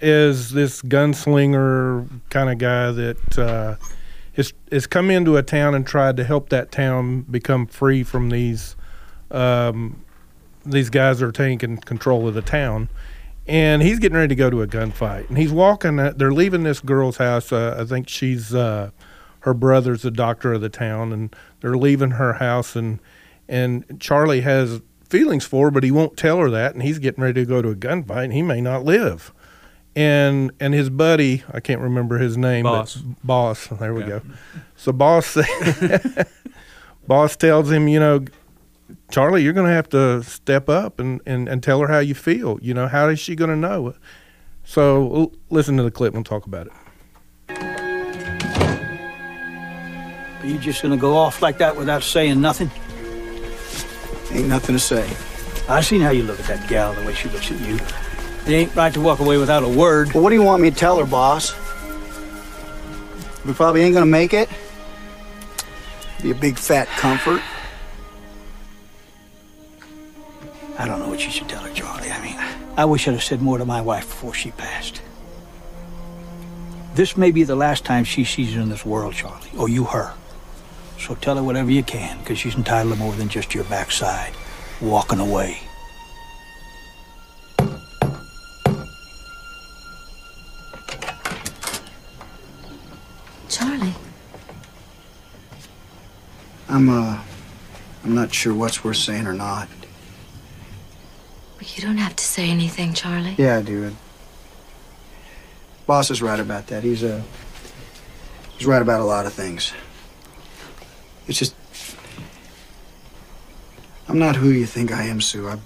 is 0.00 0.50
this 0.50 0.80
gunslinger 0.82 2.06
kind 2.30 2.50
of 2.50 2.58
guy 2.58 2.92
that 2.92 3.38
uh, 3.38 3.76
has 4.34 4.52
has 4.70 4.86
come 4.86 5.10
into 5.10 5.36
a 5.36 5.42
town 5.42 5.74
and 5.74 5.86
tried 5.86 6.16
to 6.18 6.24
help 6.24 6.50
that 6.50 6.70
town 6.70 7.22
become 7.22 7.66
free 7.66 8.02
from 8.04 8.30
these 8.30 8.76
um, 9.30 10.02
these 10.64 10.90
guys 10.90 11.22
are 11.22 11.32
taking 11.32 11.76
control 11.78 12.26
of 12.28 12.34
the 12.34 12.42
town. 12.42 12.88
And 13.46 13.80
he's 13.82 13.98
getting 13.98 14.16
ready 14.16 14.28
to 14.28 14.34
go 14.34 14.50
to 14.50 14.60
a 14.60 14.66
gunfight, 14.66 15.28
and 15.30 15.38
he's 15.38 15.52
walking. 15.52 15.98
uh, 15.98 16.12
They're 16.14 16.32
leaving 16.34 16.64
this 16.64 16.80
girl's 16.80 17.16
house. 17.16 17.50
Uh, 17.50 17.76
I 17.80 17.84
think 17.86 18.06
she's 18.06 18.54
uh, 18.54 18.90
her 19.40 19.54
brother's 19.54 20.02
the 20.02 20.10
doctor 20.10 20.52
of 20.52 20.60
the 20.60 20.68
town, 20.68 21.14
and 21.14 21.34
they're 21.62 21.78
leaving 21.78 22.10
her 22.12 22.34
house. 22.34 22.76
and 22.76 22.98
And 23.48 23.98
Charlie 24.00 24.42
has 24.42 24.82
feelings 25.08 25.46
for 25.46 25.68
her, 25.68 25.70
but 25.70 25.82
he 25.82 25.90
won't 25.90 26.18
tell 26.18 26.36
her 26.40 26.50
that. 26.50 26.74
And 26.74 26.82
he's 26.82 26.98
getting 26.98 27.22
ready 27.24 27.40
to 27.40 27.46
go 27.46 27.62
to 27.62 27.70
a 27.70 27.74
gunfight, 27.74 28.24
and 28.24 28.32
he 28.34 28.42
may 28.42 28.60
not 28.60 28.84
live. 28.84 29.32
And 29.96 30.50
and 30.60 30.74
his 30.74 30.90
buddy, 30.90 31.42
I 31.50 31.60
can't 31.60 31.80
remember 31.80 32.18
his 32.18 32.36
name, 32.36 32.64
Boss. 32.64 32.96
but 32.96 33.26
boss. 33.26 33.66
There 33.68 33.94
we 33.94 34.02
Yeah. 34.02 34.08
go. 34.08 34.22
So 34.76 34.92
boss, 34.92 35.38
boss 37.08 37.36
tells 37.36 37.70
him, 37.70 37.88
you 37.88 37.98
know, 38.00 38.24
Charlie, 39.10 39.42
you're 39.42 39.52
going 39.52 39.66
to 39.66 39.72
have 39.72 39.88
to 39.90 40.22
step 40.22 40.68
up 40.68 41.00
and, 41.00 41.20
and, 41.24 41.48
and 41.48 41.62
tell 41.62 41.80
her 41.80 41.88
how 41.88 41.98
you 41.98 42.14
feel. 42.14 42.58
You 42.60 42.74
know, 42.74 42.88
how 42.88 43.08
is 43.08 43.18
she 43.18 43.34
going 43.34 43.50
to 43.50 43.56
know? 43.56 43.94
So 44.64 45.14
l- 45.14 45.32
listen 45.48 45.78
to 45.78 45.82
the 45.82 45.90
clip 45.90 46.14
and 46.14 46.18
we'll 46.18 46.24
talk 46.24 46.46
about 46.46 46.66
it. 46.66 46.72
Are 50.40 50.46
you 50.46 50.58
just 50.58 50.82
gonna 50.82 50.96
go 50.96 51.16
off 51.16 51.42
like 51.42 51.58
that 51.58 51.76
without 51.76 52.02
saying 52.02 52.40
nothing? 52.40 52.70
Ain't 54.30 54.48
nothing 54.48 54.76
to 54.76 54.78
say. 54.78 55.10
I 55.68 55.80
seen 55.80 56.00
how 56.00 56.10
you 56.10 56.22
look 56.22 56.38
at 56.38 56.46
that 56.46 56.68
gal, 56.68 56.92
the 56.92 57.04
way 57.04 57.14
she 57.14 57.28
looks 57.30 57.50
at 57.50 57.58
you. 57.60 57.76
It 58.46 58.52
ain't 58.54 58.74
right 58.76 58.92
to 58.94 59.00
walk 59.00 59.20
away 59.20 59.36
without 59.38 59.62
a 59.62 59.68
word. 59.68 60.12
Well, 60.12 60.22
what 60.22 60.30
do 60.30 60.36
you 60.36 60.42
want 60.42 60.62
me 60.62 60.70
to 60.70 60.76
tell 60.76 60.98
her, 60.98 61.06
boss? 61.06 61.54
We 63.44 63.52
probably 63.54 63.82
ain't 63.82 63.94
gonna 63.94 64.06
make 64.06 64.32
it. 64.32 64.48
Be 66.22 66.30
a 66.30 66.34
big 66.34 66.58
fat 66.58 66.88
comfort. 66.88 67.42
What 71.18 71.26
you 71.26 71.32
should 71.32 71.48
tell 71.48 71.64
her, 71.64 71.74
Charlie. 71.74 72.12
I 72.12 72.22
mean, 72.22 72.36
I 72.76 72.84
wish 72.84 73.08
I'd 73.08 73.14
have 73.14 73.24
said 73.24 73.42
more 73.42 73.58
to 73.58 73.64
my 73.64 73.80
wife 73.80 74.06
before 74.06 74.34
she 74.34 74.52
passed. 74.52 75.02
This 76.94 77.16
may 77.16 77.32
be 77.32 77.42
the 77.42 77.56
last 77.56 77.84
time 77.84 78.04
she 78.04 78.22
sees 78.22 78.54
you 78.54 78.60
in 78.60 78.68
this 78.68 78.86
world, 78.86 79.14
Charlie, 79.14 79.50
or 79.58 79.68
you 79.68 79.82
her. 79.86 80.14
So 80.96 81.16
tell 81.16 81.34
her 81.34 81.42
whatever 81.42 81.72
you 81.72 81.82
can, 81.82 82.18
because 82.20 82.38
she's 82.38 82.54
entitled 82.54 82.94
to 82.94 83.00
more 83.00 83.14
than 83.14 83.28
just 83.28 83.52
your 83.52 83.64
backside 83.64 84.32
walking 84.80 85.18
away. 85.18 85.58
Charlie, 93.48 93.94
I'm, 96.68 96.88
uh, 96.88 97.20
I'm 98.04 98.14
not 98.14 98.32
sure 98.32 98.54
what's 98.54 98.84
worth 98.84 98.98
saying 98.98 99.26
or 99.26 99.34
not. 99.34 99.66
You 101.60 101.82
don't 101.82 101.98
have 101.98 102.16
to 102.16 102.24
say 102.24 102.50
anything, 102.50 102.94
Charlie. 102.94 103.34
Yeah, 103.38 103.58
I 103.58 103.62
do. 103.62 103.94
Boss 105.86 106.10
is 106.10 106.20
right 106.22 106.38
about 106.38 106.66
that. 106.68 106.84
He's, 106.84 107.02
uh, 107.02 107.22
he's 108.56 108.66
right 108.66 108.82
about 108.82 109.00
a 109.00 109.04
lot 109.04 109.26
of 109.26 109.32
things. 109.32 109.72
It's 111.26 111.38
just, 111.38 111.54
I'm 114.08 114.18
not 114.18 114.36
who 114.36 114.50
you 114.50 114.66
think 114.66 114.92
I 114.92 115.04
am, 115.04 115.20
Sue. 115.20 115.48
I've, 115.48 115.60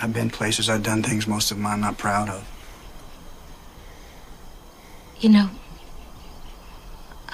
I've 0.00 0.12
been 0.12 0.30
places, 0.30 0.68
I've 0.68 0.82
done 0.82 1.02
things 1.02 1.26
most 1.26 1.50
of 1.50 1.56
them 1.56 1.66
I'm 1.66 1.80
not 1.80 1.98
proud 1.98 2.28
of. 2.28 2.46
You 5.20 5.28
know, 5.28 5.50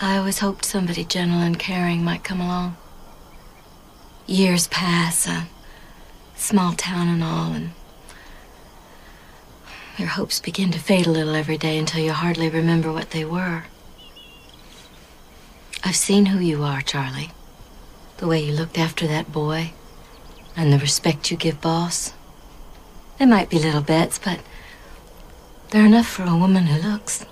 I 0.01 0.17
always 0.17 0.41
hoped 0.41 0.65
somebody 0.65 1.05
gentle 1.05 1.39
and 1.39 1.59
caring 1.59 2.05
might 2.05 2.25
come 2.25 2.41
along. 2.41 2.77
Years 4.27 4.67
pass, 4.67 5.29
a 5.29 5.47
small 6.37 6.73
town 6.73 7.09
and 7.09 7.23
all, 7.23 7.53
and 7.53 7.71
your 9.99 10.09
hopes 10.09 10.41
begin 10.41 10.71
to 10.73 10.79
fade 10.79 11.07
a 11.07 11.11
little 11.11 11.35
every 11.35 11.57
day 11.59 11.79
until 11.79 12.03
you 12.03 12.13
hardly 12.13 12.49
remember 12.49 12.93
what 12.93 13.11
they 13.11 13.25
were. 13.25 13.65
I've 15.85 15.97
seen 15.97 16.27
who 16.27 16.39
you 16.39 16.63
are, 16.63 16.83
Charlie. 16.83 17.31
The 18.19 18.27
way 18.27 18.43
you 18.45 18.53
looked 18.53 18.79
after 18.79 19.07
that 19.07 19.31
boy, 19.33 19.73
and 20.57 20.73
the 20.73 20.79
respect 20.79 21.31
you 21.31 21.37
give 21.37 21.61
Boss. 21.61 22.13
They 23.19 23.27
might 23.27 23.49
be 23.51 23.59
little 23.59 23.83
bets, 23.83 24.19
but 24.19 24.41
they're 25.71 25.87
enough 25.87 26.07
for 26.07 26.25
a 26.25 26.37
woman 26.37 26.65
who 26.67 26.87
looks. 26.91 27.25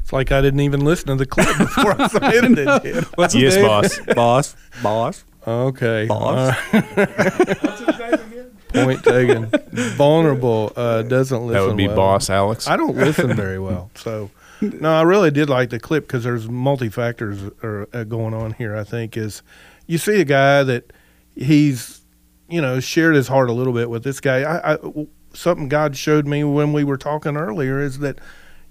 It's 0.00 0.12
like 0.12 0.32
I 0.32 0.40
didn't 0.40 0.60
even 0.60 0.80
listen 0.84 1.08
to 1.08 1.16
the 1.16 1.26
clip 1.26 1.56
before 1.58 2.00
I 2.00 2.06
submitted 2.08 2.58
it. 2.58 2.82
did 2.82 2.96
I? 3.04 3.06
What's 3.14 3.34
Yes, 3.34 3.56
boss. 3.56 3.98
boss, 4.14 4.56
boss. 4.82 5.24
Okay. 5.46 6.06
Boss. 6.06 6.54
Uh, 6.72 8.46
point 8.72 9.02
taken. 9.02 9.50
Vulnerable 9.96 10.72
uh, 10.76 11.02
doesn't 11.02 11.46
listen. 11.46 11.62
That 11.62 11.66
would 11.68 11.76
be 11.76 11.88
well. 11.88 11.96
boss 11.96 12.30
Alex. 12.30 12.68
I 12.68 12.76
don't 12.76 12.96
listen 12.96 13.34
very 13.34 13.58
well, 13.58 13.90
so 13.94 14.30
no, 14.60 14.92
I 14.92 15.02
really 15.02 15.30
did 15.30 15.48
like 15.48 15.70
the 15.70 15.80
clip 15.80 16.06
because 16.06 16.24
there's 16.24 16.48
multi 16.48 16.88
factors 16.88 17.42
are 17.62 17.88
uh, 17.92 18.04
going 18.04 18.34
on 18.34 18.52
here. 18.52 18.76
I 18.76 18.84
think 18.84 19.16
is 19.16 19.42
you 19.86 19.98
see 19.98 20.20
a 20.20 20.24
guy 20.24 20.62
that 20.62 20.92
he's 21.34 22.02
you 22.48 22.60
know 22.60 22.80
shared 22.80 23.14
his 23.14 23.28
heart 23.28 23.50
a 23.50 23.52
little 23.52 23.72
bit 23.72 23.90
with 23.90 24.04
this 24.04 24.20
guy. 24.20 24.42
I, 24.42 24.74
I 24.74 25.06
something 25.32 25.68
God 25.68 25.96
showed 25.96 26.26
me 26.26 26.44
when 26.44 26.72
we 26.72 26.84
were 26.84 26.96
talking 26.96 27.36
earlier 27.36 27.80
is 27.80 27.98
that 28.00 28.18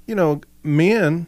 you 0.06 0.16
know 0.16 0.42
men 0.64 1.28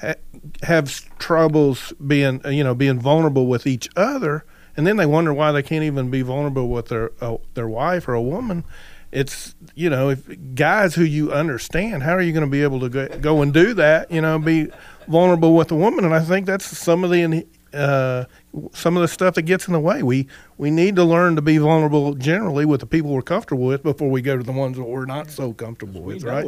ha- 0.00 0.14
have 0.62 1.18
troubles 1.18 1.92
being 2.04 2.40
uh, 2.44 2.50
you 2.50 2.64
know 2.64 2.74
being 2.74 2.98
vulnerable 2.98 3.46
with 3.46 3.66
each 3.66 3.88
other, 3.96 4.44
and 4.76 4.86
then 4.86 4.96
they 4.96 5.06
wonder 5.06 5.32
why 5.32 5.52
they 5.52 5.62
can't 5.62 5.84
even 5.84 6.10
be 6.10 6.22
vulnerable 6.22 6.68
with 6.68 6.88
their 6.88 7.12
uh, 7.20 7.36
their 7.54 7.68
wife 7.68 8.08
or 8.08 8.14
a 8.14 8.22
woman. 8.22 8.64
It's 9.10 9.54
you 9.74 9.90
know 9.90 10.10
if 10.10 10.54
guys 10.54 10.94
who 10.94 11.04
you 11.04 11.32
understand, 11.32 12.02
how 12.02 12.12
are 12.12 12.22
you 12.22 12.32
going 12.32 12.44
to 12.44 12.50
be 12.50 12.62
able 12.62 12.80
to 12.80 12.88
go, 12.88 13.08
go 13.08 13.42
and 13.42 13.52
do 13.52 13.74
that? 13.74 14.10
You 14.10 14.20
know, 14.20 14.38
be 14.38 14.70
vulnerable 15.08 15.54
with 15.54 15.70
a 15.70 15.76
woman, 15.76 16.04
and 16.04 16.14
I 16.14 16.20
think 16.20 16.46
that's 16.46 16.64
some 16.64 17.04
of 17.04 17.10
the 17.10 17.46
uh, 17.74 18.24
some 18.72 18.96
of 18.96 19.02
the 19.02 19.08
stuff 19.08 19.34
that 19.34 19.42
gets 19.42 19.66
in 19.66 19.72
the 19.72 19.80
way. 19.80 20.02
We 20.02 20.28
we 20.58 20.70
need 20.70 20.96
to 20.96 21.04
learn 21.04 21.36
to 21.36 21.42
be 21.42 21.58
vulnerable 21.58 22.14
generally 22.14 22.64
with 22.64 22.80
the 22.80 22.86
people 22.86 23.10
we're 23.10 23.22
comfortable 23.22 23.64
with 23.64 23.82
before 23.82 24.10
we 24.10 24.22
go 24.22 24.36
to 24.36 24.42
the 24.42 24.52
ones 24.52 24.76
that 24.76 24.84
we're 24.84 25.06
not 25.06 25.30
so 25.30 25.52
comfortable 25.52 26.02
with, 26.02 26.22
right? 26.24 26.46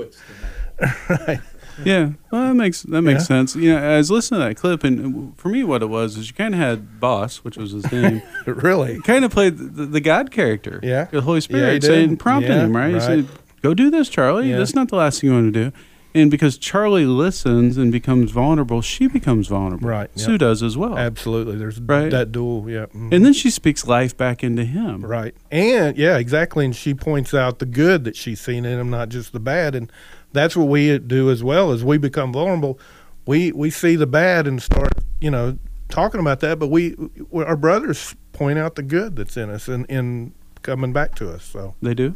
right. 1.09 1.40
Yeah, 1.85 2.11
well, 2.31 2.49
that 2.49 2.54
makes 2.54 2.83
that 2.83 3.02
makes 3.02 3.23
Yeah. 3.23 3.26
sense. 3.26 3.57
You 3.57 3.73
know, 3.75 3.78
I 3.78 3.97
was 3.97 4.11
listening 4.11 4.40
to 4.40 4.49
that 4.49 4.54
clip, 4.57 4.85
and 4.85 5.37
for 5.38 5.49
me, 5.49 5.64
what 5.64 5.83
it 5.83 5.88
was 5.88 6.16
is 6.16 6.28
you 6.28 6.35
kind 6.35 6.54
of 6.54 6.61
had 6.61 7.00
Boss, 7.00 7.38
which 7.38 7.57
was 7.57 7.73
his 7.73 7.90
name, 7.90 8.23
really 8.47 9.00
kind 9.00 9.25
of 9.25 9.31
played 9.33 9.57
the, 9.59 9.87
the 9.87 10.00
God 10.00 10.31
character, 10.31 10.81
Yeah. 10.83 11.04
the 11.11 11.21
Holy 11.23 11.40
Spirit, 11.40 11.81
did. 11.81 11.85
saying, 11.88 12.16
prompting 12.19 12.52
Yeah, 12.52 12.64
him, 12.64 12.76
right? 12.76 12.88
He 12.88 12.95
right. 12.95 13.02
said, 13.02 13.26
"Go 13.62 13.75
do 13.75 13.90
this, 13.90 14.09
Charlie. 14.09 14.50
Yeah. 14.50 14.59
That's 14.59 14.75
not 14.75 14.88
the 14.88 14.97
last 14.97 15.21
thing 15.21 15.31
you 15.31 15.35
want 15.37 15.52
to 15.54 15.71
do." 15.71 15.76
And 16.16 16.31
because 16.31 16.59
Charlie 16.59 17.07
listens 17.07 17.76
and 17.76 17.90
becomes 17.90 18.31
vulnerable, 18.31 18.81
she 18.83 19.09
becomes 19.09 19.49
vulnerable. 19.49 19.88
Right, 19.88 20.09
yep. 20.14 20.25
Sue 20.25 20.38
does 20.38 20.62
as 20.62 20.76
well. 20.76 20.97
Absolutely. 20.97 21.57
There's 21.57 21.81
Right. 21.81 22.09
that 22.12 22.31
duel. 22.31 22.66
yeah. 22.71 22.87
mhm. 22.95 23.12
And 23.12 23.26
then 23.26 23.33
she 23.33 23.50
speaks 23.50 23.85
life 23.88 24.16
back 24.16 24.45
into 24.45 24.64
him. 24.64 25.04
Right. 25.04 25.35
And 25.50 25.97
yeah, 25.97 26.16
exactly. 26.19 26.64
And 26.66 26.76
she 26.76 26.95
points 26.95 27.35
out 27.35 27.59
the 27.59 27.66
good 27.66 28.04
that 28.04 28.14
she's 28.14 28.40
seen 28.40 28.64
in 28.64 28.78
him, 28.78 28.90
not 28.90 29.09
just 29.09 29.33
the 29.33 29.40
bad. 29.40 29.75
And 29.75 29.90
that's 30.34 30.54
what 30.56 30.68
we 30.68 30.98
do 30.98 31.30
as 31.30 31.42
well 31.42 31.70
as 31.72 31.82
we 31.82 31.96
become 31.96 32.32
vulnerable. 32.32 32.78
We 33.26 33.52
we 33.52 33.70
see 33.70 33.96
the 33.96 34.06
bad 34.06 34.46
and 34.46 34.62
start, 34.62 34.92
you 35.20 35.30
know, 35.30 35.56
talking 35.88 36.20
about 36.20 36.40
that. 36.40 36.58
But 36.58 36.68
we, 36.68 36.94
we 37.30 37.42
our 37.44 37.56
brothers 37.56 38.14
point 38.32 38.58
out 38.58 38.74
the 38.74 38.82
good 38.82 39.16
that's 39.16 39.36
in 39.38 39.48
us 39.48 39.66
and 39.68 39.86
in 39.86 40.34
coming 40.62 40.92
back 40.92 41.14
to 41.16 41.30
us. 41.32 41.42
So 41.44 41.74
They 41.80 41.94
do. 41.94 42.14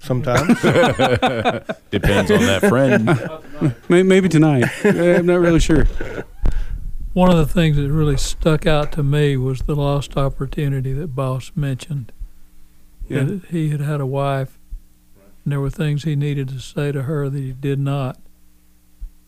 sometimes, 0.00 0.60
Depends 0.62 2.30
on 2.30 2.40
that 2.40 2.66
friend. 2.68 3.74
May- 3.88 4.02
Maybe 4.02 4.28
tonight. 4.28 4.64
Eh, 4.84 5.16
I'm 5.18 5.26
not 5.26 5.40
really 5.40 5.60
sure. 5.60 5.86
One 7.12 7.30
of 7.30 7.36
the 7.36 7.46
things 7.46 7.76
that 7.76 7.90
really 7.90 8.16
stuck 8.16 8.66
out 8.66 8.90
to 8.92 9.02
me 9.02 9.36
was 9.36 9.60
the 9.60 9.76
lost 9.76 10.16
opportunity 10.16 10.92
that 10.94 11.14
Boss 11.14 11.52
mentioned. 11.54 12.10
Yeah. 13.08 13.22
That 13.24 13.44
he 13.50 13.68
had 13.70 13.80
had 13.80 14.00
a 14.00 14.06
wife, 14.06 14.58
and 15.44 15.52
there 15.52 15.60
were 15.60 15.70
things 15.70 16.04
he 16.04 16.16
needed 16.16 16.48
to 16.48 16.58
say 16.60 16.90
to 16.92 17.02
her 17.02 17.28
that 17.28 17.38
he 17.38 17.52
did 17.52 17.78
not. 17.78 18.18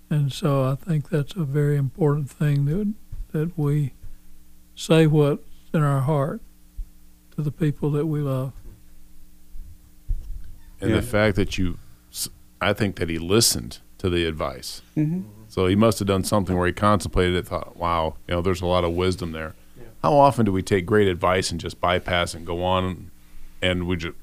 And 0.08 0.32
so 0.32 0.64
I 0.64 0.74
think 0.76 1.10
that's 1.10 1.34
a 1.34 1.44
very 1.44 1.76
important 1.76 2.30
thing 2.30 2.64
that 2.66 2.92
that 3.32 3.58
we 3.58 3.92
say 4.74 5.06
what's 5.06 5.42
in 5.74 5.82
our 5.82 6.00
heart 6.00 6.40
to 7.34 7.42
the 7.42 7.50
people 7.50 7.90
that 7.90 8.06
we 8.06 8.20
love. 8.20 8.52
And 10.80 10.90
Yeah. 10.90 10.96
the 10.96 11.02
fact 11.02 11.36
that 11.36 11.58
you, 11.58 11.78
I 12.60 12.72
think 12.72 12.96
that 12.96 13.08
he 13.10 13.18
listened 13.18 13.78
to 13.98 14.08
the 14.08 14.24
advice. 14.24 14.82
Mhm. 14.96 15.24
So 15.48 15.66
he 15.66 15.76
must 15.76 15.98
have 15.98 16.08
done 16.08 16.24
something 16.24 16.56
where 16.56 16.66
he 16.66 16.72
contemplated 16.72 17.34
it, 17.34 17.46
thought, 17.46 17.76
wow, 17.76 18.14
you 18.28 18.34
know, 18.34 18.42
there's 18.42 18.60
a 18.62 18.66
lot 18.66 18.84
of 18.84 18.92
wisdom 18.92 19.32
there. 19.32 19.54
How 20.02 20.12
often 20.14 20.44
do 20.46 20.52
we 20.52 20.62
take 20.62 20.86
great 20.86 21.08
advice 21.08 21.50
and 21.50 21.58
just 21.60 21.80
bypass 21.80 22.34
and 22.34 22.46
go 22.46 22.62
on 22.62 23.10
and 23.62 23.86
we 23.86 23.96
just, 23.96 24.14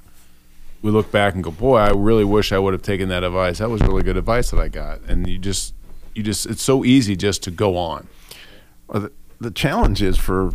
we 0.83 0.91
look 0.91 1.11
back 1.11 1.33
and 1.33 1.43
go, 1.43 1.49
boy, 1.49 1.77
I 1.77 1.91
really 1.91 2.25
wish 2.25 2.51
I 2.51 2.59
would 2.59 2.73
have 2.73 2.83
taken 2.83 3.07
that 3.09 3.23
advice. 3.23 3.59
That 3.59 3.69
was 3.69 3.81
really 3.81 4.03
good 4.03 4.17
advice 4.17 4.51
that 4.51 4.59
I 4.59 4.67
got. 4.67 5.01
And 5.03 5.27
you 5.27 5.39
just, 5.39 5.73
you 6.13 6.21
just, 6.21 6.45
it's 6.45 6.61
so 6.61 6.83
easy 6.83 7.15
just 7.15 7.41
to 7.43 7.51
go 7.51 7.77
on. 7.77 8.07
Well, 8.87 9.03
the, 9.03 9.11
the 9.39 9.49
challenge 9.49 10.01
is 10.01 10.17
for, 10.17 10.51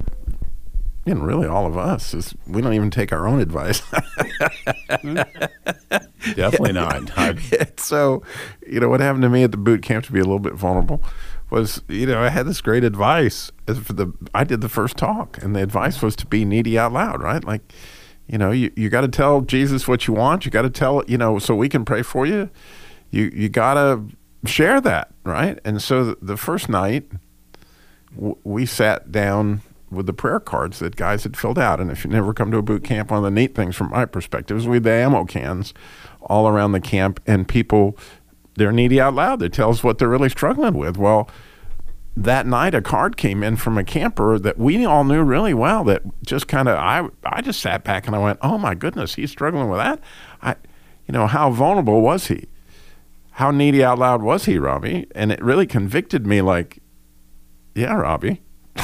you 1.07 1.15
know, 1.15 1.23
really 1.23 1.49
all 1.49 1.67
of 1.67 1.79
us 1.79 2.13
is 2.13 2.35
we 2.47 2.61
don't 2.61 2.75
even 2.75 2.91
take 2.91 3.11
our 3.11 3.27
own 3.27 3.41
advice. 3.41 3.81
Definitely 6.35 6.73
not. 6.73 7.11
So, 7.79 8.23
you 8.67 8.81
know, 8.81 8.91
what 8.91 9.01
happened 9.01 9.23
to 9.23 9.31
me 9.31 9.45
at 9.45 9.51
the 9.51 9.57
boot 9.57 9.83
camp 9.83 10.05
to 10.07 10.13
be 10.13 10.19
a 10.19 10.25
little 10.25 10.41
bit 10.41 10.53
vulnerable 10.53 11.03
was, 11.49 11.81
you 11.89 12.05
know, 12.05 12.21
I 12.21 12.29
had 12.29 12.45
this 12.45 12.61
great 12.61 12.85
advice 12.85 13.51
for 13.67 13.95
the. 13.95 14.13
I 14.35 14.45
did 14.45 14.61
the 14.61 14.69
first 14.69 14.99
talk, 14.99 15.43
and 15.43 15.57
the 15.57 15.63
advice 15.63 16.03
was 16.03 16.15
to 16.17 16.27
be 16.27 16.45
needy 16.45 16.79
out 16.79 16.93
loud, 16.93 17.23
right? 17.23 17.43
Like, 17.43 17.73
you 18.29 18.39
know, 18.39 18.51
you, 18.51 18.71
you 18.77 18.91
got 18.91 19.01
to 19.01 19.09
tell 19.09 19.41
Jesus 19.41 19.89
what 19.89 20.07
you 20.07 20.15
want. 20.15 20.45
You 20.45 20.51
got 20.51 20.63
to 20.63 20.71
tell, 20.71 21.03
you 21.09 21.19
know, 21.19 21.39
so 21.39 21.55
we 21.55 21.69
can 21.69 21.85
pray 21.85 22.03
for 22.03 22.27
you. 22.27 22.51
You 23.11 23.31
you 23.35 23.49
got 23.49 23.75
to 23.75 24.05
share 24.45 24.81
that, 24.83 25.13
right? 25.25 25.59
And 25.65 25.81
so 25.81 26.15
the, 26.21 26.37
first 26.37 26.69
night, 26.69 27.11
w- 28.15 28.37
we 28.45 28.67
sat 28.67 29.11
down 29.11 29.63
with 29.91 30.05
the 30.05 30.13
prayer 30.13 30.41
cards 30.41 30.79
that 30.81 30.97
guys 30.97 31.23
had 31.23 31.37
filled 31.37 31.59
out. 31.59 31.81
And 31.81 31.91
if 31.91 32.05
you 32.05 32.11
never 32.11 32.35
come 32.35 32.51
to 32.51 32.59
a 32.59 32.63
boot 32.63 32.85
camp, 32.85 33.11
one 33.11 33.19
of 33.19 33.25
the 33.25 33.31
neat 33.31 33.55
things 33.55 33.75
from 33.75 33.91
my 33.91 34.05
perspective 34.05 34.59
is 34.59 34.69
we 34.69 34.77
had 34.77 34.85
the 34.85 34.93
ammo 34.93 35.25
cans 35.25 35.73
all 36.21 36.47
around 36.47 36.73
the 36.73 36.81
camp, 36.81 37.21
and 37.27 37.49
people 37.49 37.97
they're 38.57 38.73
needy 38.73 39.01
out 39.01 39.15
loud. 39.15 39.39
they 39.39 39.49
tell 39.49 39.71
us 39.71 39.83
what 39.83 39.99
they're 39.99 40.09
really 40.09 40.29
struggling 40.29 40.75
with. 40.75 40.99
Well, 40.99 41.31
that 42.25 42.47
night 42.47 42.75
a 42.75 42.83
card 42.83 43.17
came 43.17 43.45
in 43.45 43.55
from 43.57 43.79
a 43.79 43.85
camper 43.85 44.41
that 44.41 44.59
we 44.59 44.85
all 44.85 45.05
knew 45.05 45.23
really 45.23 45.55
well. 45.55 45.85
That 45.85 46.03
just 46.25 46.49
kind 46.49 46.69
of 46.69 46.77
I 46.77 47.09
I 47.25 47.41
just 47.41 47.61
sat 47.61 47.85
back 47.85 48.07
and 48.07 48.17
I 48.17 48.19
went, 48.19 48.41
oh 48.43 48.59
my 48.59 48.75
goodness, 48.75 49.15
he's 49.15 49.31
struggling 49.31 49.69
with 49.69 49.79
that. 49.79 50.01
I, 50.43 50.57
you 51.07 51.13
know, 51.13 51.29
how 51.29 51.51
vulnerable 51.51 52.01
was 52.01 52.27
he? 52.27 52.47
How 53.33 53.53
needy 53.53 53.85
out 53.85 54.01
loud 54.01 54.23
was 54.23 54.47
he, 54.47 54.59
Robbie? 54.59 55.07
And 55.15 55.31
it 55.31 55.41
really 55.41 55.67
convicted 55.67 56.27
me. 56.27 56.43
Like, 56.43 56.81
yeah, 57.77 57.95
Robbie. 57.95 58.43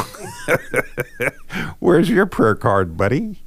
Where's 1.81 2.09
your 2.09 2.26
prayer 2.26 2.55
card, 2.55 2.97
buddy? 2.97 3.43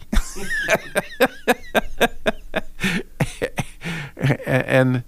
and 4.46 5.06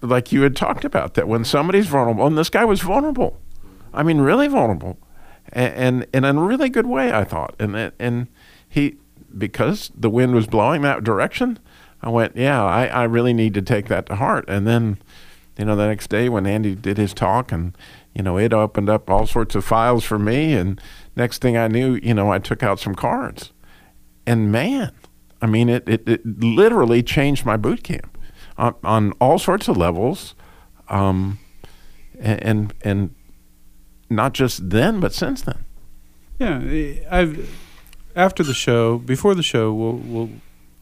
like 0.00 0.32
you 0.32 0.40
had 0.40 0.56
talked 0.56 0.86
about 0.86 1.12
that 1.14 1.28
when 1.28 1.44
somebody's 1.44 1.86
vulnerable, 1.86 2.26
and 2.26 2.38
this 2.38 2.48
guy 2.48 2.64
was 2.64 2.80
vulnerable. 2.80 3.38
I 3.92 4.02
mean, 4.02 4.18
really 4.18 4.48
vulnerable, 4.48 4.98
and, 5.52 6.06
and, 6.12 6.26
in 6.26 6.36
a 6.36 6.42
really 6.42 6.68
good 6.68 6.86
way, 6.86 7.12
I 7.12 7.24
thought. 7.24 7.54
And 7.58 7.92
and 7.98 8.28
he 8.68 8.96
because 9.36 9.90
the 9.96 10.10
wind 10.10 10.34
was 10.34 10.46
blowing 10.46 10.82
that 10.82 11.04
direction, 11.04 11.58
I 12.02 12.08
went, 12.08 12.36
yeah, 12.36 12.64
I, 12.64 12.86
I 12.86 13.04
really 13.04 13.32
need 13.32 13.54
to 13.54 13.62
take 13.62 13.88
that 13.88 14.06
to 14.06 14.16
heart. 14.16 14.44
And 14.48 14.66
then, 14.66 14.98
you 15.58 15.64
know, 15.64 15.76
the 15.76 15.86
next 15.86 16.08
day 16.08 16.28
when 16.28 16.46
Andy 16.46 16.74
did 16.74 16.96
his 16.96 17.12
talk, 17.12 17.52
and 17.52 17.76
you 18.14 18.22
know, 18.22 18.38
it 18.38 18.52
opened 18.52 18.88
up 18.88 19.10
all 19.10 19.26
sorts 19.26 19.54
of 19.54 19.64
files 19.64 20.04
for 20.04 20.18
me. 20.18 20.54
And 20.54 20.80
next 21.16 21.42
thing 21.42 21.56
I 21.56 21.68
knew, 21.68 21.94
you 22.02 22.14
know, 22.14 22.32
I 22.32 22.38
took 22.38 22.62
out 22.62 22.80
some 22.80 22.94
cards, 22.94 23.52
and 24.26 24.50
man, 24.50 24.92
I 25.42 25.46
mean, 25.46 25.68
it 25.68 25.88
it, 25.88 26.08
it 26.08 26.26
literally 26.26 27.02
changed 27.02 27.44
my 27.44 27.56
boot 27.56 27.82
camp 27.82 28.18
on, 28.56 28.74
on 28.82 29.12
all 29.20 29.38
sorts 29.38 29.68
of 29.68 29.76
levels, 29.76 30.34
um, 30.88 31.38
and 32.18 32.72
and 32.82 33.14
not 34.10 34.34
just 34.34 34.70
then, 34.70 35.00
but 35.00 35.14
since 35.14 35.42
then. 35.42 35.64
Yeah, 36.38 36.60
I've 37.10 37.50
after 38.16 38.42
the 38.42 38.54
show, 38.54 38.98
before 38.98 39.34
the 39.34 39.42
show, 39.42 39.72
we'll 39.72 39.96
we'll 39.96 40.30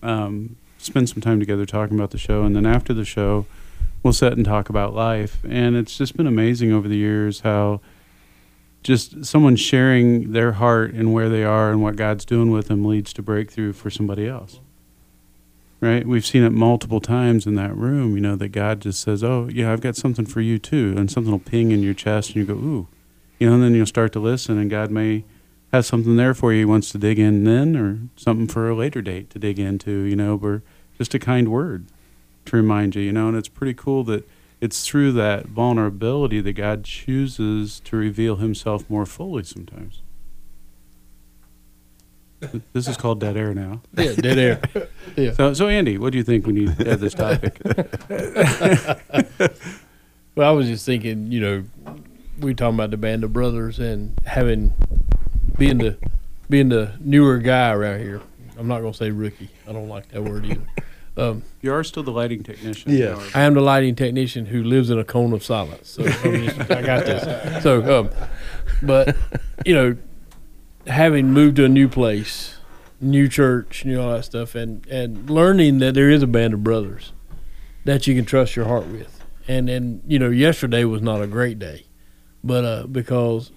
um, 0.03 0.57
spend 0.79 1.09
some 1.09 1.21
time 1.21 1.39
together 1.39 1.67
talking 1.67 1.97
about 1.97 2.11
the 2.11 2.19
show, 2.19 2.43
and 2.43 2.57
then 2.57 2.67
after 2.67 2.95
the 2.95 3.05
show, 3.05 3.47
we'll 4.03 4.13
sit 4.13 4.33
and 4.33 4.45
talk 4.45 4.69
about 4.69 4.95
life. 4.95 5.39
And 5.49 5.77
it's 5.77 5.99
just 5.99 6.17
been 6.17 6.27
amazing 6.27 6.73
over 6.73 6.89
the 6.89 6.97
years 6.97 7.41
how 7.41 7.81
just 8.83 9.25
someone 9.25 9.57
sharing 9.57 10.33
their 10.33 10.53
heart 10.53 10.95
and 10.95 11.13
where 11.13 11.29
they 11.29 11.45
are 11.45 11.71
and 11.71 11.83
what 11.83 11.97
God's 11.97 12.25
doing 12.25 12.51
with 12.51 12.69
them 12.69 12.85
leads 12.85 13.13
to 13.15 13.23
breakthrough 13.23 13.73
for 13.73 13.91
somebody 13.91 14.27
else 14.27 14.61
right? 15.81 16.07
We've 16.07 16.27
seen 16.27 16.43
it 16.43 16.51
multiple 16.51 17.01
times 17.01 17.47
in 17.47 17.55
that 17.55 17.77
room, 17.77 18.15
you 18.15 18.21
know, 18.21 18.37
that 18.37 18.49
God 18.49 18.81
just 18.81 19.01
says, 19.01 19.23
Oh, 19.23 19.49
yeah, 19.53 19.73
I've 19.73 19.81
got 19.81 19.97
something 19.97 20.27
for 20.27 20.41
you 20.41 20.59
too. 20.59 20.95
And 20.97 21.11
something 21.11 21.31
will 21.31 21.39
ping 21.39 21.71
in 21.71 21.83
your 21.83 21.95
chest 21.95 22.31
and 22.31 22.37
you 22.37 22.45
go, 22.45 22.55
Ooh, 22.55 22.89
you 23.39 23.49
know, 23.49 23.55
and 23.55 23.63
then 23.63 23.75
you'll 23.75 23.87
start 23.87 24.13
to 24.13 24.21
listen 24.21 24.59
and 24.59 24.71
God 24.71 24.91
may 24.91 25.25
have 25.73 25.85
something 25.85 26.17
there 26.17 26.35
for 26.35 26.53
you 26.53 26.61
he 26.61 26.65
wants 26.65 26.91
to 26.91 26.99
dig 26.99 27.19
in 27.19 27.45
then 27.45 27.77
or 27.77 27.99
something 28.17 28.49
for 28.49 28.69
a 28.69 28.75
later 28.75 29.03
date 29.03 29.31
to 29.31 29.39
dig 29.39 29.59
into, 29.59 30.03
you 30.03 30.17
know, 30.17 30.39
or 30.43 30.63
just 30.97 31.15
a 31.15 31.19
kind 31.19 31.49
word 31.49 31.87
to 32.47 32.57
remind 32.57 32.97
you, 32.97 33.03
you 33.03 33.13
know, 33.13 33.29
and 33.29 33.37
it's 33.37 33.49
pretty 33.49 33.75
cool 33.75 34.03
that 34.05 34.27
it's 34.61 34.87
through 34.87 35.13
that 35.13 35.47
vulnerability 35.47 36.41
that 36.41 36.55
God 36.55 36.85
chooses 36.85 37.81
to 37.81 37.97
reveal 37.97 38.37
himself 38.37 38.89
more 38.91 39.07
fully 39.07 39.45
sometimes. 39.45 40.03
This 42.73 42.87
is 42.87 42.97
called 42.97 43.21
dead 43.21 43.37
air 43.37 43.53
now. 43.53 43.83
Yeah, 43.97 44.13
dead 44.15 44.39
air. 44.39 44.61
Yeah. 45.17 45.33
So, 45.37 45.55
so 45.55 45.69
Andy, 45.69 45.99
what 45.99 46.13
do 46.13 46.19
you 46.19 46.25
think 46.25 46.47
when 46.47 46.57
you 46.57 46.69
had 46.69 47.01
this 47.01 47.15
topic? 47.15 47.61
well, 50.37 50.49
I 50.49 50.53
was 50.53 50.69
just 50.69 50.87
thinking, 50.87 51.33
you 51.33 51.41
know, 51.41 51.65
we 52.41 52.55
talking 52.55 52.75
about 52.75 52.91
the 52.91 52.97
band 52.97 53.25
of 53.25 53.33
brothers 53.33 53.79
and 53.79 54.19
having 54.27 54.73
being 55.59 55.79
the 55.79 55.97
being 56.49 56.69
the 56.69 56.93
newer 57.01 57.39
guy 57.39 57.73
around 57.73 58.01
here. 58.01 58.21
I'm 58.59 58.69
not 58.69 58.81
gonna 58.81 58.95
say 58.95 59.11
rookie. 59.11 59.51
I 59.67 59.73
don't 59.73 59.89
like 59.89 60.09
that 60.09 60.23
word 60.23 60.47
either. 60.47 60.67
Um, 61.19 61.43
you 61.63 61.73
are 61.73 61.83
still 61.83 62.05
the 62.05 62.13
lighting 62.13 62.45
technician. 62.45 62.93
Yeah, 62.93 63.21
I 63.35 63.43
am 63.43 63.55
the 63.55 63.61
lighting 63.61 63.97
technician 63.97 64.47
who 64.47 64.63
lives 64.63 64.89
in 64.89 65.01
a 65.01 65.05
cone 65.05 65.33
of 65.33 65.43
silence. 65.43 65.89
So 65.91 66.05
I, 66.05 66.29
mean, 66.29 66.51
I 66.71 66.81
got 66.81 67.07
this. 67.07 67.65
So, 67.65 67.99
um, 67.99 68.11
but 68.81 69.17
you 69.67 69.75
know, 69.75 69.97
having 70.87 71.33
moved 71.33 71.57
to 71.57 71.65
a 71.65 71.69
new 71.69 71.89
place, 71.89 72.59
new 73.01 73.27
church, 73.27 73.85
you 73.85 73.95
know 73.95 74.09
all 74.09 74.15
that 74.15 74.27
stuff, 74.27 74.55
and 74.55 74.87
and 74.87 75.29
learning 75.29 75.81
that 75.81 75.95
there 75.95 76.09
is 76.09 76.23
a 76.23 76.29
band 76.29 76.55
of 76.55 76.63
brothers 76.63 77.13
that 77.85 78.07
you 78.07 78.15
can 78.15 78.25
trust 78.25 78.55
your 78.55 78.67
heart 78.67 78.87
with, 78.87 79.25
and 79.49 79.69
and 79.69 80.03
you 80.07 80.21
know 80.21 80.31
yesterday 80.31 80.85
was 80.85 81.03
not 81.03 81.21
a 81.21 81.27
great 81.27 81.59
day, 81.59 81.87
but 82.43 82.65
uh, 82.65 82.87
because 82.87 83.51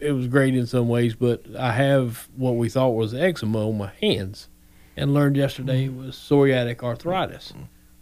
it 0.00 0.12
was 0.12 0.26
great 0.26 0.54
in 0.54 0.66
some 0.66 0.88
ways, 0.88 1.14
but 1.14 1.42
I 1.58 1.72
have 1.72 2.28
what 2.36 2.52
we 2.52 2.68
thought 2.68 2.90
was 2.90 3.14
eczema 3.14 3.68
on 3.68 3.78
my 3.78 3.92
hands, 4.00 4.48
and 4.96 5.14
learned 5.14 5.36
yesterday 5.36 5.86
mm-hmm. 5.86 6.06
was 6.06 6.16
psoriatic 6.16 6.82
arthritis, 6.82 7.52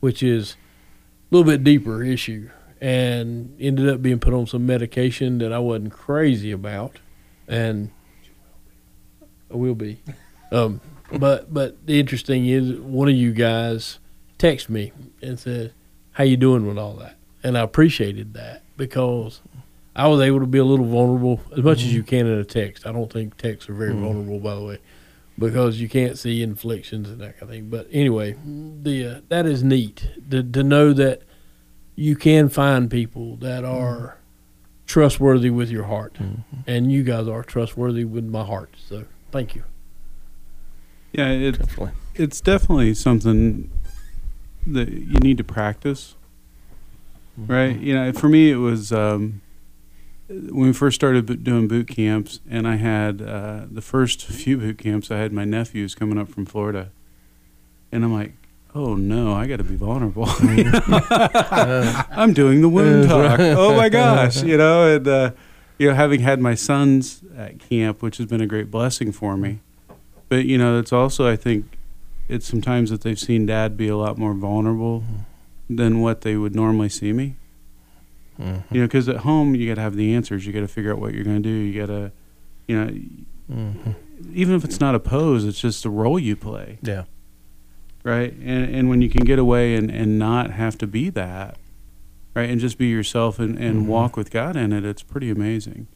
which 0.01 0.23
is 0.23 0.57
a 1.31 1.35
little 1.35 1.51
bit 1.51 1.63
deeper 1.63 2.03
issue, 2.03 2.51
and 2.81 3.57
ended 3.61 3.89
up 3.89 4.03
being 4.03 4.19
put 4.19 4.35
on 4.35 4.47
some 4.47 4.67
medication 4.67 5.39
that 5.39 5.53
I 5.53 5.59
wasn't 5.59 5.93
crazy 5.93 6.51
about, 6.51 6.99
and 7.47 7.91
I 9.51 9.57
will 9.57 9.75
be. 9.75 10.03
Um, 10.53 10.83
but 11.11 11.53
but 11.53 11.87
the 11.87 11.99
interesting 11.99 12.45
is 12.45 12.79
one 12.79 13.09
of 13.09 13.15
you 13.15 13.33
guys 13.33 13.99
texted 14.39 14.69
me 14.69 14.93
and 15.23 15.41
said, 15.41 15.73
"How 16.11 16.25
you 16.25 16.37
doing 16.37 16.67
with 16.67 16.77
all 16.77 16.93
that?" 16.97 17.17
And 17.43 17.57
I 17.57 17.63
appreciated 17.63 18.35
that 18.35 18.63
because 18.77 19.41
I 19.95 20.09
was 20.09 20.21
able 20.21 20.41
to 20.41 20.47
be 20.47 20.59
a 20.59 20.65
little 20.65 20.87
vulnerable 20.87 21.41
as 21.53 21.63
much 21.63 21.79
mm-hmm. 21.79 21.89
as 21.89 21.95
you 21.95 22.03
can 22.03 22.27
in 22.27 22.39
a 22.39 22.45
text. 22.45 22.87
I 22.87 22.93
don't 22.93 23.13
think 23.13 23.37
texts 23.37 23.69
are 23.69 23.75
very 23.75 23.93
mm-hmm. 23.93 24.05
vulnerable, 24.05 24.41
by 24.41 24.55
the 24.55 24.63
way, 24.63 24.79
because 25.39 25.81
you 25.81 25.89
can't 25.89 26.19
see 26.19 26.43
inflictions 26.43 27.11
and 27.11 27.21
that 27.21 27.39
kind 27.39 27.43
of 27.43 27.49
thing. 27.51 27.69
But 27.69 27.89
anyway, 27.93 28.37
the 28.45 29.07
uh, 29.07 29.21
that 29.29 29.47
is 29.47 29.63
neat 29.63 30.09
to 30.31 30.43
to 30.43 30.63
know 30.63 30.93
that 30.95 31.23
you 31.95 32.17
can 32.17 32.49
find 32.49 32.91
people 32.91 33.37
that 33.37 33.65
are 33.65 33.97
mm-hmm. 33.97 34.87
trustworthy 34.87 35.51
with 35.51 35.71
your 35.71 35.85
heart, 35.85 36.15
mm-hmm. 36.15 36.61
and 36.67 36.91
you 36.91 37.03
guys 37.03 37.29
are 37.29 37.43
trustworthy 37.43 38.05
with 38.05 38.25
my 38.25 38.45
heart. 38.45 38.75
So 38.89 39.05
Thank 39.33 39.55
you. 39.55 39.65
Yeah, 41.13 41.31
it, 41.31 41.59
definitely. 41.59 41.93
it's 42.15 42.41
definitely 42.41 42.95
something 42.95 43.71
that 44.67 44.89
you 44.91 45.19
need 45.19 45.39
to 45.39 45.45
practice, 45.45 46.15
mm-hmm. 47.39 47.53
right? 47.53 47.79
You 47.79 47.95
know, 47.95 48.13
for 48.13 48.29
me, 48.29 48.51
it 48.51 48.57
was 48.57 48.93
um, 48.93 49.42
when 50.33 50.69
we 50.69 50.73
first 50.73 50.95
started 50.95 51.45
doing 51.45 51.69
boot 51.69 51.89
camps, 51.89 52.41
and 52.49 52.67
I 52.67 52.77
had 52.77 53.21
uh, 53.21 53.67
the 53.71 53.83
first 53.83 54.25
few 54.27 54.59
boot 54.59 54.79
camps. 54.79 55.11
I 55.11 55.19
had 55.19 55.33
my 55.33 55.45
nephews 55.45 55.95
coming 55.95 56.19
up 56.19 56.29
from 56.29 56.47
Florida, 56.47 56.91
and 57.91 58.05
I'm 58.05 58.13
like, 58.13 58.33
oh 58.75 58.95
no, 58.95 59.35
I 59.35 59.47
got 59.47 59.59
to 59.59 59.65
be 59.65 59.77
vulnerable. 59.77 60.25
I'm 62.11 62.33
doing 62.33 62.63
the 62.63 62.69
wound 62.69 63.09
talk. 63.09 63.39
Oh 63.41 63.77
my 63.77 63.89
gosh, 63.89 64.43
you 64.43 64.57
know, 64.57 64.97
and 64.97 65.07
uh, 65.07 65.31
you 65.79 65.89
know, 65.89 65.95
having 65.95 66.21
had 66.21 66.41
my 66.41 66.55
sons 66.55 67.23
at 67.37 67.59
camp, 67.59 68.03
which 68.03 68.17
has 68.17 68.27
been 68.27 68.41
a 68.41 68.47
great 68.47 68.71
blessing 68.71 69.13
for 69.13 69.37
me. 69.37 69.61
But 70.29 70.47
you 70.47 70.57
know, 70.57 70.79
it's 70.79 70.93
also 70.93 71.29
I 71.29 71.37
think 71.37 71.67
it's 72.29 72.47
sometimes 72.47 72.91
that 72.91 73.03
they've 73.03 73.19
seen 73.19 73.47
Dad 73.47 73.77
be 73.77 73.89
a 73.89 73.97
lot 73.97 74.17
more 74.17 74.33
vulnerable 74.33 75.01
mm-hmm. 75.01 75.77
than 75.77 76.01
what 76.01 76.23
they 76.23 76.37
would 76.37 76.55
normally 76.55 76.89
see 76.89 77.13
me. 77.13 77.37
Mm-hmm. 78.41 78.75
You 78.75 78.81
know, 78.81 78.87
because 78.87 79.09
at 79.09 79.19
home 79.19 79.55
you 79.55 79.69
got 79.69 79.77
to 79.77 79.83
have 79.83 79.97
the 79.97 80.15
answers. 80.15 80.47
You 80.47 80.53
got 80.53 80.61
to 80.61 80.69
figure 80.69 80.93
out 80.93 80.99
what 80.99 81.15
you're 81.15 81.25
going 81.25 81.43
to 81.43 81.49
do. 81.49 81.55
You 81.55 81.81
got 81.81 81.93
to, 81.93 82.13
you 82.67 82.85
know, 82.85 82.91
mm-hmm. 83.51 83.93
even 84.35 84.55
if 84.55 84.65
it's 84.65 84.81
not 84.81 84.95
a 84.95 85.01
pose, 85.01 85.45
it's 85.45 85.61
just 85.61 85.85
a 85.85 85.91
role 85.91 86.19
you 86.19 86.37
play. 86.37 86.79
Yeah. 86.83 87.05
Right. 88.05 88.33
And 88.33 88.75
and 88.75 88.89
when 88.89 89.01
you 89.01 89.09
can 89.09 89.25
get 89.25 89.39
away 89.39 89.77
and 89.77 89.91
and 89.91 90.19
not 90.19 90.51
have 90.51 90.77
to 90.79 90.87
be 90.87 91.09
that, 91.11 91.57
right? 92.35 92.51
And 92.51 92.61
just 92.61 92.79
be 92.79 92.87
yourself 92.87 93.39
and, 93.39 93.59
and 93.59 93.83
mm-hmm. 93.83 93.87
walk 93.87 94.17
with 94.17 94.31
God 94.31 94.57
in 94.57 94.73
it. 94.73 94.85
It's 94.85 95.03
pretty 95.03 95.31
amazing. 95.31 95.87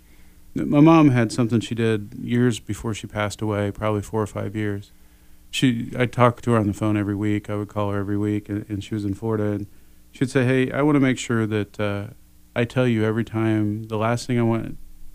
My 0.55 0.81
mom 0.81 1.11
had 1.11 1.33
something 1.33 1.61
she 1.61 1.75
did 1.75 2.14
years 2.14 2.61
before 2.61 2.94
she 2.94 3.07
passed 3.07 3.42
away, 3.42 3.70
probably 3.70 4.01
four 4.01 4.22
or 4.22 4.27
five 4.27 4.57
years. 4.57 4.90
She, 5.51 5.92
I 5.99 6.07
talked 6.07 6.44
to 6.44 6.53
her 6.53 6.59
on 6.59 6.66
the 6.66 6.72
phone 6.72 6.96
every 6.96 7.14
week. 7.14 7.51
I 7.51 7.57
would 7.57 7.68
call 7.68 7.90
her 7.90 7.99
every 7.99 8.16
week, 8.16 8.49
and, 8.49 8.64
and 8.68 8.83
she 8.83 8.94
was 8.94 9.05
in 9.05 9.14
Florida. 9.14 9.53
And 9.53 9.66
she'd 10.12 10.31
say, 10.31 10.44
"Hey, 10.44 10.72
I 10.72 10.83
want 10.83 10.96
to 10.96 11.01
make 11.01 11.18
sure 11.18 11.46
that 11.46 11.79
uh, 11.79 12.07
I 12.57 12.64
tell 12.64 12.88
you 12.88 13.05
every 13.05 13.25
time. 13.25 13.85
The 13.85 13.99
last 13.99 14.27
thing 14.27 14.38
I 14.38 14.42
want 14.42 14.64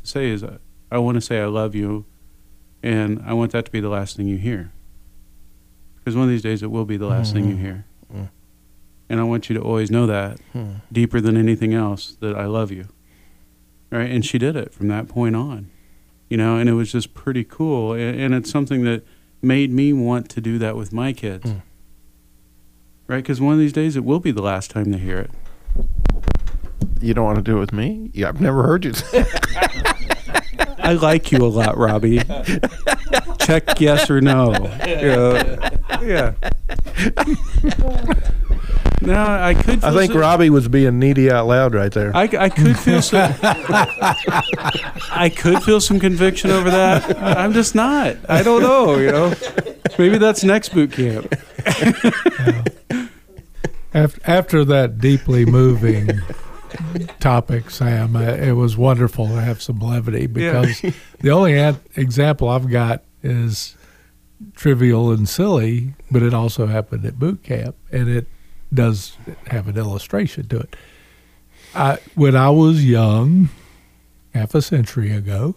to 0.03 0.07
say 0.07 0.29
is, 0.29 0.43
uh, 0.43 0.59
I 0.91 0.99
want 0.99 1.15
to 1.15 1.21
say 1.21 1.41
I 1.41 1.45
love 1.47 1.73
you, 1.73 2.05
and 2.83 3.21
I 3.25 3.33
want 3.33 3.51
that 3.53 3.65
to 3.65 3.71
be 3.71 3.79
the 3.79 3.89
last 3.89 4.15
thing 4.15 4.27
you 4.27 4.37
hear. 4.37 4.71
Because 5.95 6.15
one 6.15 6.25
of 6.25 6.29
these 6.29 6.43
days 6.43 6.61
it 6.61 6.69
will 6.71 6.85
be 6.85 6.97
the 6.97 7.07
last 7.07 7.33
mm-hmm. 7.33 7.35
thing 7.35 7.49
you 7.49 7.55
mm-hmm. 7.55 7.65
hear." 7.65 7.85
Mm. 8.13 8.29
And 9.09 9.19
I 9.19 9.23
want 9.23 9.49
you 9.49 9.55
to 9.55 9.61
always 9.61 9.91
know 9.91 10.05
that 10.07 10.39
hmm. 10.53 10.75
deeper 10.89 11.19
than 11.19 11.35
anything 11.35 11.73
else 11.73 12.15
that 12.21 12.33
I 12.35 12.45
love 12.45 12.71
you. 12.71 12.87
Right? 13.89 14.09
And 14.09 14.25
she 14.25 14.37
did 14.37 14.55
it 14.55 14.73
from 14.73 14.87
that 14.87 15.09
point 15.09 15.35
on. 15.35 15.69
you 16.29 16.37
know, 16.37 16.55
and 16.55 16.69
it 16.69 16.73
was 16.73 16.93
just 16.93 17.13
pretty 17.13 17.43
cool. 17.43 17.91
And, 17.91 18.17
and 18.17 18.33
it's 18.33 18.49
something 18.49 18.85
that 18.85 19.03
made 19.41 19.69
me 19.69 19.91
want 19.91 20.29
to 20.29 20.39
do 20.39 20.57
that 20.59 20.77
with 20.77 20.93
my 20.93 21.11
kids. 21.11 21.43
Mm. 21.43 21.61
Right? 23.07 23.17
Because 23.17 23.41
one 23.41 23.51
of 23.51 23.59
these 23.59 23.73
days 23.73 23.97
it 23.97 24.05
will 24.05 24.21
be 24.21 24.31
the 24.31 24.41
last 24.41 24.71
time 24.71 24.91
they 24.91 24.97
hear 24.97 25.19
it. 25.19 25.31
You 27.01 27.13
don't 27.13 27.25
want 27.25 27.37
to 27.37 27.41
do 27.41 27.57
it 27.57 27.59
with 27.59 27.73
me? 27.73 28.11
Yeah, 28.13 28.29
I've 28.29 28.39
never 28.41 28.63
heard 28.63 28.85
you. 28.85 28.93
say 28.93 29.25
I 30.79 30.93
like 30.93 31.31
you 31.31 31.39
a 31.39 31.47
lot, 31.47 31.77
Robbie. 31.77 32.21
Check 33.39 33.79
yes 33.79 34.09
or 34.09 34.21
no. 34.21 34.53
Yeah. 34.85 35.69
yeah. 36.01 36.33
No, 39.03 39.15
I 39.19 39.55
could. 39.55 39.83
I 39.83 39.91
think 39.93 40.13
so- 40.13 40.19
Robbie 40.19 40.51
was 40.51 40.67
being 40.67 40.99
needy 40.99 41.31
out 41.31 41.47
loud 41.47 41.73
right 41.73 41.91
there. 41.91 42.15
I, 42.15 42.29
I 42.37 42.49
could 42.49 42.77
feel 42.77 43.01
some. 43.01 43.33
I 43.41 45.31
could 45.35 45.63
feel 45.63 45.81
some 45.81 45.99
conviction 45.99 46.51
over 46.51 46.69
that. 46.69 47.17
I'm 47.19 47.51
just 47.51 47.73
not. 47.73 48.17
I 48.29 48.43
don't 48.43 48.61
know. 48.61 48.97
You 48.99 49.11
know, 49.11 49.33
maybe 49.97 50.19
that's 50.19 50.43
next 50.43 50.69
boot 50.69 50.91
camp. 50.91 51.33
After, 53.93 54.21
after 54.23 54.63
that 54.65 54.99
deeply 54.99 55.45
moving 55.45 56.21
topic, 57.19 57.69
Sam, 57.69 58.15
uh, 58.15 58.21
it 58.21 58.53
was 58.53 58.77
wonderful 58.77 59.27
to 59.27 59.41
have 59.41 59.61
some 59.61 59.79
levity 59.79 60.27
because 60.27 60.81
the 61.19 61.31
only 61.31 61.57
an- 61.57 61.79
example 61.95 62.49
I've 62.49 62.69
got 62.69 63.03
is 63.23 63.75
trivial 64.55 65.11
and 65.11 65.27
silly, 65.27 65.93
but 66.09 66.23
it 66.23 66.33
also 66.33 66.67
happened 66.67 67.05
at 67.05 67.19
boot 67.19 67.43
camp, 67.43 67.75
and 67.91 68.09
it 68.09 68.27
does 68.73 69.17
have 69.47 69.67
an 69.67 69.77
illustration 69.77 70.47
to 70.47 70.59
it. 70.59 70.75
I, 71.75 71.99
when 72.15 72.35
I 72.35 72.49
was 72.49 72.83
young, 72.83 73.49
half 74.33 74.55
a 74.55 74.61
century 74.61 75.11
ago, 75.11 75.55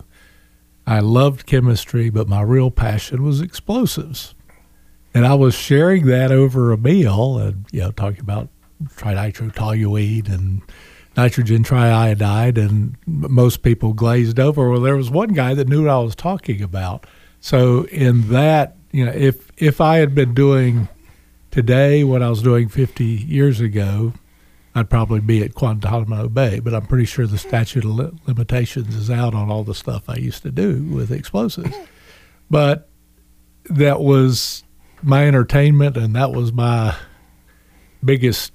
I 0.87 1.01
loved 1.01 1.47
chemistry, 1.47 2.11
but 2.11 2.29
my 2.29 2.43
real 2.43 2.71
passion 2.71 3.23
was 3.23 3.41
explosives. 3.41 4.35
And 5.15 5.27
I 5.27 5.35
was 5.35 5.55
sharing 5.55 6.07
that 6.07 6.33
over 6.33 6.73
a 6.73 6.77
meal 6.77 7.39
and, 7.39 7.67
you 7.71 7.81
know, 7.81 7.93
talking 7.93 8.21
about 8.21 8.49
trinitrotoluene 8.85 10.29
and 10.29 10.63
nitrogen 11.17 11.63
triiodide, 11.63 12.59
and 12.59 12.97
most 13.07 13.63
people 13.63 13.93
glazed 13.93 14.39
over. 14.41 14.71
Well, 14.71 14.81
there 14.81 14.97
was 14.97 15.11
one 15.11 15.31
guy 15.31 15.55
that 15.55 15.69
knew 15.69 15.85
what 15.85 15.91
I 15.91 15.99
was 15.99 16.15
talking 16.15 16.63
about. 16.63 17.07
So 17.41 17.85
in 17.85 18.29
that, 18.31 18.77
you 18.91 19.05
know, 19.05 19.13
if 19.13 19.51
if 19.57 19.81
I 19.81 19.99
had 19.99 20.15
been 20.15 20.35
doing 20.35 20.89
today 21.51 22.03
what 22.03 22.23
I 22.23 22.31
was 22.31 22.43
doing 22.43 22.69
50 22.69 23.05
years 23.05 23.61
ago, 23.61 24.13
I'd 24.75 24.91
probably 24.91 25.21
be 25.21 25.43
at 25.43 25.55
Guantanamo 25.55 26.29
Bay. 26.29 26.59
But 26.59 26.75
I'm 26.75 26.87
pretty 26.87 27.05
sure 27.05 27.27
the 27.27 27.39
statute 27.39 27.85
of 27.85 27.91
li- 27.91 28.11
limitations 28.27 28.95
is 28.95 29.11
out 29.11 29.35
on 29.35 29.51
all 29.51 29.63
the 29.63 29.75
stuff 29.75 30.09
I 30.09 30.17
used 30.17 30.43
to 30.43 30.51
do 30.51 30.83
with 30.85 31.13
explosives. 31.13 31.75
But 32.51 32.89
that 33.71 34.01
was 34.01 34.65
my 35.03 35.27
entertainment, 35.27 35.97
and 35.97 36.15
that 36.17 36.33
was 36.33 36.53
my 36.53 36.95
biggest 38.05 38.53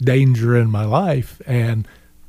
danger 0.00 0.56
in 0.56 0.70
my 0.70 0.84
life. 0.84 1.40
And 1.46 1.86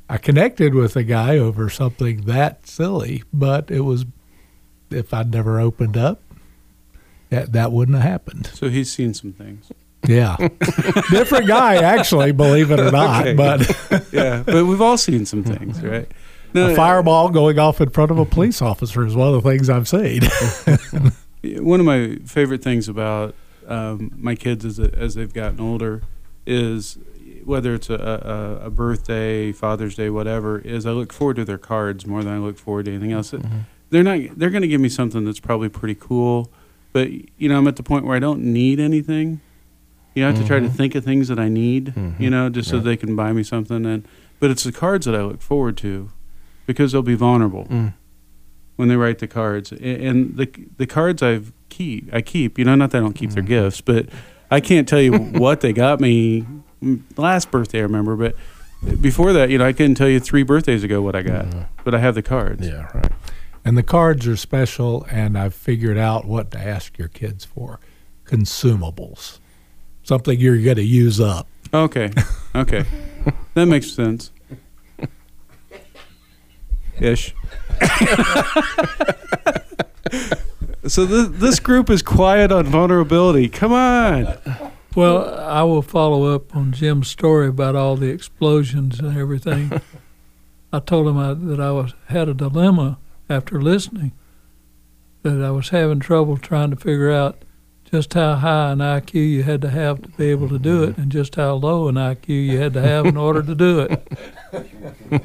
I 0.08 0.18
connected 0.18 0.74
with 0.74 0.96
a 0.96 1.02
guy 1.02 1.38
over 1.38 1.70
something 1.70 2.22
that 2.22 2.66
silly, 2.66 3.22
but 3.32 3.70
it 3.70 3.80
was 3.80 4.04
if 4.90 5.12
I'd 5.14 5.32
never 5.32 5.58
opened 5.58 5.96
up, 5.96 6.22
that 7.30 7.52
that 7.52 7.72
wouldn't 7.72 7.96
have 7.96 8.08
happened. 8.08 8.46
So 8.54 8.68
he's 8.68 8.92
seen 8.92 9.14
some 9.14 9.32
things. 9.32 9.72
Yeah, 10.06 10.36
different 11.10 11.46
guy 11.46 11.76
actually, 11.76 12.32
believe 12.32 12.70
it 12.70 12.78
or 12.78 12.90
not. 12.90 13.26
Okay. 13.26 13.34
But 13.34 14.06
yeah, 14.12 14.42
but 14.44 14.66
we've 14.66 14.82
all 14.82 14.98
seen 14.98 15.24
some 15.24 15.42
things, 15.42 15.80
right? 15.82 16.10
a 16.56 16.76
fireball 16.76 17.30
going 17.30 17.58
off 17.58 17.80
in 17.80 17.90
front 17.90 18.12
of 18.12 18.18
a 18.18 18.24
police 18.24 18.62
officer 18.62 19.04
is 19.04 19.16
one 19.16 19.34
of 19.34 19.42
the 19.42 19.50
things 19.50 19.68
I've 19.68 19.88
seen. 19.88 20.22
one 21.64 21.80
of 21.80 21.86
my 21.86 22.18
favorite 22.26 22.62
things 22.62 22.88
about 22.88 23.34
um, 23.66 24.12
my 24.16 24.36
kids 24.36 24.64
as, 24.64 24.78
as 24.78 25.16
they've 25.16 25.32
gotten 25.32 25.58
older 25.58 26.02
is 26.46 26.96
whether 27.44 27.74
it's 27.74 27.90
a, 27.90 27.94
a, 28.62 28.66
a 28.66 28.70
birthday, 28.70 29.52
Father's 29.52 29.94
Day, 29.94 30.10
whatever, 30.10 30.58
is 30.58 30.86
I 30.86 30.90
look 30.90 31.12
forward 31.12 31.36
to 31.36 31.44
their 31.44 31.58
cards 31.58 32.06
more 32.06 32.22
than 32.24 32.32
I 32.34 32.38
look 32.38 32.58
forward 32.58 32.86
to 32.86 32.90
anything 32.92 33.12
else. 33.12 33.34
They're 33.90 34.02
not. 34.02 34.18
They're 34.36 34.50
going 34.50 34.62
to 34.62 34.68
give 34.68 34.80
me 34.80 34.88
something 34.88 35.24
that's 35.24 35.40
probably 35.40 35.68
pretty 35.68 35.94
cool, 35.94 36.50
but 36.92 37.10
you 37.12 37.48
know, 37.48 37.58
I'm 37.58 37.68
at 37.68 37.76
the 37.76 37.82
point 37.82 38.04
where 38.04 38.16
I 38.16 38.20
don't 38.20 38.40
need 38.42 38.80
anything. 38.80 39.40
You 40.14 40.22
know, 40.22 40.28
I 40.28 40.32
have 40.32 40.40
to 40.40 40.46
try 40.46 40.60
to 40.60 40.68
Mhm. 40.68 40.72
think 40.76 40.94
of 40.94 41.04
things 41.04 41.28
that 41.28 41.38
I 41.38 41.48
need. 41.48 41.86
Mhm. 41.96 42.18
You 42.20 42.30
know, 42.30 42.48
just 42.48 42.70
so 42.70 42.78
they 42.80 42.96
can 42.96 43.14
buy 43.16 43.32
me 43.32 43.42
something. 43.42 43.84
And 43.84 44.06
but 44.40 44.50
it's 44.50 44.64
the 44.64 44.72
cards 44.72 45.06
that 45.06 45.14
I 45.14 45.22
look 45.22 45.42
forward 45.42 45.76
to 45.78 46.10
because 46.66 46.92
they'll 46.92 47.02
be 47.02 47.14
vulnerable 47.14 47.66
Mm. 47.70 47.94
when 48.76 48.88
they 48.88 48.96
write 48.96 49.18
the 49.18 49.26
cards. 49.28 49.72
And 49.72 50.36
the 50.36 50.48
the 50.76 50.86
cards 50.86 51.22
I've 51.22 51.52
keep 51.68 52.08
I 52.12 52.20
keep. 52.20 52.58
You 52.58 52.64
know, 52.64 52.74
not 52.74 52.90
that 52.92 52.98
I 52.98 53.00
don't 53.00 53.14
keep 53.14 53.30
their 53.30 53.42
gifts, 53.42 53.80
but 53.80 54.06
I 54.50 54.60
can't 54.60 54.88
tell 54.88 55.00
you 55.02 55.12
what 55.44 55.60
they 55.60 55.72
got 55.72 56.00
me 56.00 56.46
Mm, 56.84 57.02
last 57.16 57.50
birthday. 57.50 57.78
I 57.78 57.82
remember, 57.82 58.16
but 58.16 58.36
before 59.00 59.32
that, 59.32 59.50
you 59.50 59.58
know, 59.58 59.66
I 59.66 59.72
couldn't 59.72 59.94
tell 59.94 60.08
you 60.08 60.20
three 60.20 60.42
birthdays 60.42 60.84
ago 60.84 61.00
what 61.00 61.16
I 61.16 61.22
got. 61.22 61.46
Mm-hmm. 61.46 61.62
But 61.82 61.94
I 61.94 61.98
have 61.98 62.14
the 62.14 62.22
cards. 62.22 62.66
Yeah, 62.66 62.90
right. 62.94 63.10
And 63.64 63.78
the 63.78 63.82
cards 63.82 64.26
are 64.26 64.36
special, 64.36 65.06
and 65.10 65.38
I've 65.38 65.54
figured 65.54 65.96
out 65.96 66.26
what 66.26 66.50
to 66.50 66.58
ask 66.58 66.98
your 66.98 67.08
kids 67.08 67.46
for 67.46 67.80
consumables, 68.26 69.38
something 70.02 70.38
you're 70.38 70.60
going 70.60 70.76
to 70.76 70.84
use 70.84 71.20
up. 71.20 71.48
Okay. 71.72 72.10
Okay. 72.54 72.84
that 73.54 73.66
makes 73.66 73.90
sense. 73.90 74.30
Ish. 77.00 77.34
so 80.86 81.04
this 81.04 81.26
this 81.30 81.58
group 81.58 81.90
is 81.90 82.02
quiet 82.02 82.52
on 82.52 82.66
vulnerability. 82.66 83.48
Come 83.48 83.72
on. 83.72 84.36
Well, 84.94 85.40
I 85.40 85.64
will 85.64 85.82
follow 85.82 86.32
up 86.32 86.54
on 86.54 86.70
Jim's 86.70 87.08
story 87.08 87.48
about 87.48 87.74
all 87.74 87.96
the 87.96 88.10
explosions 88.10 89.00
and 89.00 89.16
everything. 89.16 89.80
I 90.72 90.78
told 90.78 91.08
him 91.08 91.18
I, 91.18 91.34
that 91.34 91.60
I 91.60 91.72
was 91.72 91.94
had 92.06 92.28
a 92.28 92.34
dilemma 92.34 92.98
after 93.28 93.60
listening, 93.60 94.12
that 95.22 95.42
I 95.42 95.50
was 95.50 95.70
having 95.70 95.98
trouble 95.98 96.36
trying 96.36 96.70
to 96.70 96.76
figure 96.76 97.10
out 97.10 97.42
just 97.90 98.14
how 98.14 98.36
high 98.36 98.70
an 98.70 98.78
IQ 98.78 99.14
you 99.14 99.42
had 99.42 99.60
to 99.62 99.70
have 99.70 100.00
to 100.02 100.08
be 100.10 100.30
able 100.30 100.48
to 100.48 100.58
do 100.58 100.84
it, 100.84 100.96
and 100.96 101.10
just 101.10 101.34
how 101.34 101.54
low 101.54 101.88
an 101.88 101.96
IQ 101.96 102.28
you 102.28 102.58
had 102.58 102.72
to 102.74 102.80
have 102.80 103.06
in 103.06 103.16
order 103.16 103.42
to 103.42 103.54
do 103.54 103.80
it. 103.80 104.08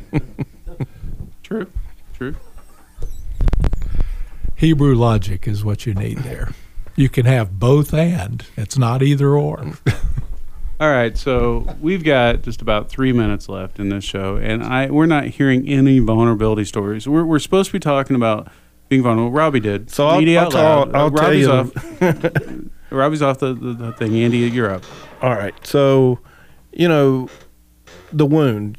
True. 1.43 1.67
True. 2.13 2.35
Hebrew 4.55 4.95
logic 4.95 5.47
is 5.47 5.63
what 5.63 5.85
you 5.85 5.93
need 5.93 6.19
there. 6.19 6.53
You 6.99 7.07
can 7.07 7.25
have 7.25 7.57
both 7.61 7.93
and. 7.93 8.45
It's 8.57 8.77
not 8.77 9.01
either 9.01 9.29
or. 9.29 9.59
All 10.81 10.89
right, 10.91 11.17
so 11.17 11.65
we've 11.79 12.03
got 12.03 12.41
just 12.41 12.61
about 12.61 12.89
three 12.89 13.13
minutes 13.13 13.47
left 13.47 13.79
in 13.79 13.87
this 13.87 14.03
show, 14.03 14.35
and 14.35 14.61
I 14.61 14.89
we're 14.89 15.05
not 15.05 15.27
hearing 15.27 15.65
any 15.69 15.99
vulnerability 15.99 16.65
stories. 16.65 17.07
We're 17.07 17.23
we're 17.23 17.39
supposed 17.39 17.67
to 17.69 17.73
be 17.73 17.79
talking 17.79 18.17
about 18.17 18.51
being 18.89 19.01
vulnerable. 19.01 19.31
Robbie 19.31 19.61
did. 19.61 19.89
So 19.89 20.07
I'll- 20.07 20.19
I'll 20.19 20.37
out 20.39 20.51
tell- 20.51 20.61
loud. 20.61 20.95
I'll 20.95 21.09
tell 21.09 21.25
Robbie's 21.25 21.45
you- 21.47 21.51
off. 21.53 22.69
Robbie's 22.91 23.21
off 23.21 23.39
the, 23.39 23.53
the, 23.53 23.73
the 23.73 23.93
thing. 23.93 24.13
Andy, 24.17 24.39
you're 24.39 24.69
up. 24.69 24.83
All 25.21 25.35
right. 25.35 25.53
So, 25.65 26.19
you 26.73 26.89
know, 26.89 27.29
the 28.11 28.25
wound. 28.25 28.77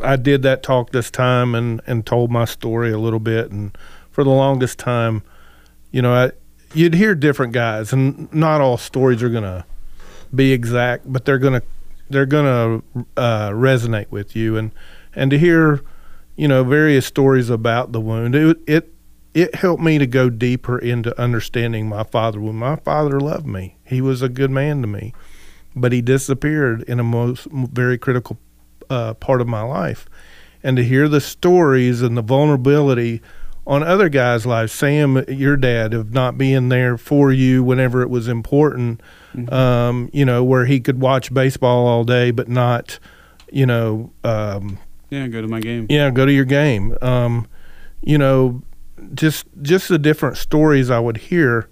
I 0.00 0.16
did 0.16 0.42
that 0.42 0.64
talk 0.64 0.90
this 0.90 1.12
time 1.12 1.54
and 1.54 1.80
and 1.86 2.04
told 2.04 2.32
my 2.32 2.44
story 2.44 2.90
a 2.90 2.98
little 2.98 3.20
bit, 3.20 3.52
and 3.52 3.78
for 4.10 4.24
the 4.24 4.30
longest 4.30 4.80
time, 4.80 5.22
you 5.92 6.02
know, 6.02 6.12
I 6.12 6.32
you'd 6.74 6.94
hear 6.94 7.14
different 7.14 7.52
guys, 7.52 7.92
and 7.92 8.32
not 8.32 8.60
all 8.60 8.76
stories 8.76 9.22
are 9.22 9.28
gonna 9.28 9.64
be 10.34 10.52
exact, 10.52 11.10
but 11.10 11.24
they're 11.24 11.38
gonna 11.38 11.62
they're 12.08 12.26
gonna 12.26 12.82
uh, 13.16 13.50
resonate 13.50 14.10
with 14.10 14.34
you, 14.36 14.56
and 14.56 14.72
and 15.14 15.30
to 15.30 15.38
hear, 15.38 15.80
you 16.36 16.48
know, 16.48 16.64
various 16.64 17.06
stories 17.06 17.50
about 17.50 17.92
the 17.92 18.00
wound, 18.00 18.34
it 18.34 18.58
it 18.66 18.92
it 19.34 19.54
helped 19.56 19.82
me 19.82 19.98
to 19.98 20.06
go 20.06 20.28
deeper 20.28 20.78
into 20.78 21.18
understanding 21.20 21.88
my 21.88 22.02
father. 22.02 22.40
When 22.40 22.56
my 22.56 22.76
father 22.76 23.20
loved 23.20 23.46
me, 23.46 23.76
he 23.84 24.00
was 24.00 24.22
a 24.22 24.28
good 24.28 24.50
man 24.50 24.82
to 24.82 24.88
me, 24.88 25.12
but 25.74 25.92
he 25.92 26.00
disappeared 26.00 26.82
in 26.82 26.98
a 26.98 27.04
most 27.04 27.46
very 27.50 27.98
critical 27.98 28.38
uh, 28.88 29.14
part 29.14 29.40
of 29.40 29.46
my 29.46 29.62
life. 29.62 30.06
And 30.62 30.76
to 30.76 30.84
hear 30.84 31.08
the 31.08 31.20
stories 31.20 32.02
and 32.02 32.16
the 32.16 32.22
vulnerability 32.22 33.22
on 33.70 33.82
other 33.84 34.08
guys' 34.08 34.44
lives, 34.44 34.72
Sam, 34.72 35.24
your 35.28 35.56
dad, 35.56 35.94
of 35.94 36.12
not 36.12 36.36
being 36.36 36.68
there 36.70 36.98
for 36.98 37.32
you 37.32 37.62
whenever 37.62 38.02
it 38.02 38.10
was 38.10 38.26
important, 38.28 39.00
um, 39.48 40.10
you 40.12 40.24
know, 40.24 40.42
where 40.42 40.64
he 40.66 40.80
could 40.80 41.00
watch 41.00 41.32
baseball 41.32 41.86
all 41.86 42.02
day 42.04 42.32
but 42.32 42.48
not, 42.48 42.98
you 43.52 43.64
know, 43.64 44.12
um, 44.24 44.76
Yeah, 45.08 45.28
go 45.28 45.40
to 45.40 45.46
my 45.48 45.60
game. 45.60 45.86
yeah, 45.88 46.10
go 46.10 46.26
to 46.26 46.32
your 46.32 46.44
game. 46.44 46.96
Um, 47.00 47.46
you 48.02 48.18
know, 48.18 48.62
just 49.14 49.46
just 49.62 49.88
the 49.88 49.98
different 49.98 50.36
stories 50.36 50.90
I 50.90 50.98
would 50.98 51.16
hear. 51.16 51.68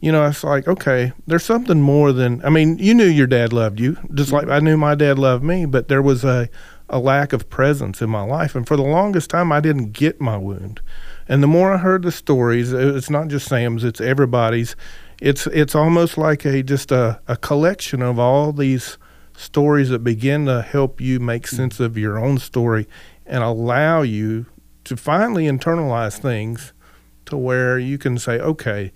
You 0.00 0.12
know, 0.12 0.26
it's 0.26 0.44
like 0.44 0.68
okay, 0.68 1.12
there's 1.26 1.44
something 1.44 1.80
more 1.80 2.12
than. 2.12 2.44
I 2.44 2.50
mean, 2.50 2.76
you 2.78 2.92
knew 2.92 3.06
your 3.06 3.26
dad 3.26 3.52
loved 3.54 3.80
you, 3.80 3.96
just 4.12 4.30
like 4.32 4.48
I 4.48 4.58
knew 4.60 4.76
my 4.76 4.94
dad 4.94 5.18
loved 5.18 5.42
me. 5.42 5.64
But 5.64 5.88
there 5.88 6.02
was 6.02 6.22
a 6.24 6.48
a 6.90 6.98
lack 6.98 7.32
of 7.32 7.48
presence 7.48 8.02
in 8.02 8.10
my 8.10 8.20
life. 8.22 8.54
And 8.54 8.66
for 8.68 8.76
the 8.76 8.82
longest 8.82 9.30
time, 9.30 9.50
I 9.52 9.60
didn't 9.60 9.92
get 9.92 10.20
my 10.20 10.36
wound. 10.36 10.82
And 11.28 11.42
the 11.42 11.46
more 11.46 11.72
I 11.72 11.78
heard 11.78 12.02
the 12.02 12.12
stories, 12.12 12.72
it's 12.72 13.10
not 13.10 13.28
just 13.28 13.48
Sam's, 13.48 13.84
it's 13.84 14.00
everybody's. 14.00 14.76
It's 15.20 15.46
it's 15.46 15.74
almost 15.74 16.18
like 16.18 16.44
a 16.44 16.62
just 16.62 16.90
a, 16.90 17.20
a 17.28 17.36
collection 17.36 18.02
of 18.02 18.18
all 18.18 18.52
these 18.52 18.98
stories 19.36 19.88
that 19.90 20.00
begin 20.00 20.46
to 20.46 20.62
help 20.62 21.00
you 21.00 21.18
make 21.20 21.46
sense 21.46 21.80
of 21.80 21.96
your 21.96 22.18
own 22.18 22.38
story 22.38 22.86
and 23.26 23.42
allow 23.42 24.02
you 24.02 24.46
to 24.84 24.96
finally 24.96 25.44
internalize 25.44 26.18
things 26.18 26.72
to 27.26 27.36
where 27.36 27.78
you 27.78 27.96
can 27.98 28.18
say, 28.18 28.38
okay, 28.38 28.92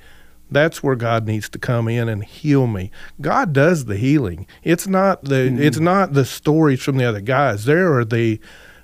that's 0.50 0.82
where 0.82 0.96
God 0.96 1.26
needs 1.26 1.48
to 1.50 1.58
come 1.58 1.88
in 1.88 2.08
and 2.08 2.24
heal 2.24 2.66
me. 2.66 2.90
God 3.20 3.52
does 3.52 3.84
the 3.84 3.96
healing. 3.96 4.46
It's 4.62 4.86
not 4.86 5.24
the 5.24 5.34
mm-hmm. 5.34 5.62
it's 5.62 5.78
not 5.78 6.14
the 6.14 6.24
stories 6.24 6.82
from 6.82 6.96
the 6.96 7.04
other 7.04 7.20
guys. 7.20 7.64
There 7.64 7.96
are 7.98 8.04
the 8.04 8.40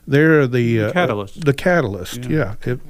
there 0.07 0.41
are 0.41 0.47
the, 0.47 0.79
the 0.79 0.85
uh, 0.87 0.93
catalyst. 0.93 1.45
the 1.45 1.55
catalyst. 1.55 2.25
Yeah. 2.25 2.57
yeah. 2.67 2.73
It, 2.73 2.81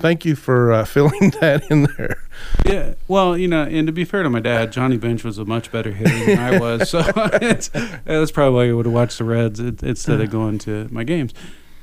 thank 0.00 0.24
you 0.24 0.34
for 0.34 0.72
uh, 0.72 0.84
filling 0.96 1.30
that 1.40 1.70
in 1.70 1.84
there. 1.96 2.22
Yeah. 2.66 2.94
Well, 3.08 3.36
you 3.36 3.48
know, 3.48 3.62
and 3.62 3.86
to 3.86 3.92
be 3.92 4.04
fair 4.04 4.22
to 4.22 4.30
my 4.30 4.40
dad, 4.40 4.72
Johnny 4.72 4.96
Bench 4.96 5.24
was 5.24 5.38
a 5.38 5.44
much 5.44 5.70
better 5.70 5.92
hitter 5.92 6.24
than 6.26 6.38
I 6.38 6.58
was, 6.58 6.90
so 6.90 7.02
it's, 7.16 7.68
that's 7.68 8.30
probably 8.30 8.54
why 8.54 8.70
I 8.70 8.74
would 8.74 8.86
have 8.86 8.94
watched 8.94 9.18
the 9.18 9.24
Reds 9.24 9.60
instead 9.60 10.20
of 10.20 10.30
going 10.30 10.58
to 10.60 10.88
my 10.90 11.04
games. 11.04 11.32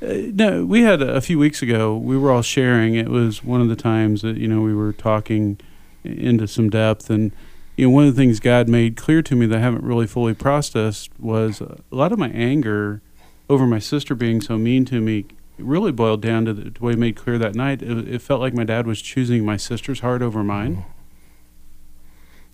Uh, 0.00 0.30
no, 0.32 0.64
we 0.64 0.82
had 0.82 1.02
a 1.02 1.20
few 1.20 1.38
weeks 1.38 1.60
ago. 1.60 1.96
We 1.96 2.16
were 2.16 2.30
all 2.30 2.42
sharing. 2.42 2.94
It 2.94 3.08
was 3.08 3.42
one 3.42 3.60
of 3.60 3.68
the 3.68 3.76
times 3.76 4.22
that 4.22 4.36
you 4.36 4.46
know 4.46 4.60
we 4.60 4.74
were 4.74 4.92
talking 4.92 5.58
into 6.04 6.46
some 6.46 6.70
depth. 6.70 7.10
And 7.10 7.32
you 7.76 7.86
know, 7.86 7.90
one 7.90 8.06
of 8.06 8.14
the 8.14 8.20
things 8.20 8.38
God 8.38 8.68
made 8.68 8.96
clear 8.96 9.22
to 9.22 9.34
me 9.34 9.46
that 9.46 9.58
I 9.58 9.60
haven't 9.60 9.82
really 9.82 10.06
fully 10.06 10.34
processed 10.34 11.10
was 11.18 11.60
a 11.60 11.78
lot 11.90 12.12
of 12.12 12.18
my 12.18 12.28
anger 12.28 13.02
over 13.50 13.66
my 13.66 13.78
sister 13.78 14.14
being 14.14 14.40
so 14.40 14.58
mean 14.58 14.84
to 14.84 15.00
me 15.00 15.26
really 15.58 15.92
boiled 15.92 16.22
down 16.22 16.44
to 16.44 16.54
the, 16.54 16.72
way 16.80 16.94
made 16.94 17.16
clear 17.16 17.38
that 17.38 17.54
night. 17.54 17.82
It, 17.82 18.08
it, 18.08 18.22
felt 18.22 18.40
like 18.40 18.54
my 18.54 18.64
dad 18.64 18.86
was 18.86 19.02
choosing 19.02 19.44
my 19.44 19.56
sister's 19.56 20.00
heart 20.00 20.22
over 20.22 20.42
mine. 20.44 20.84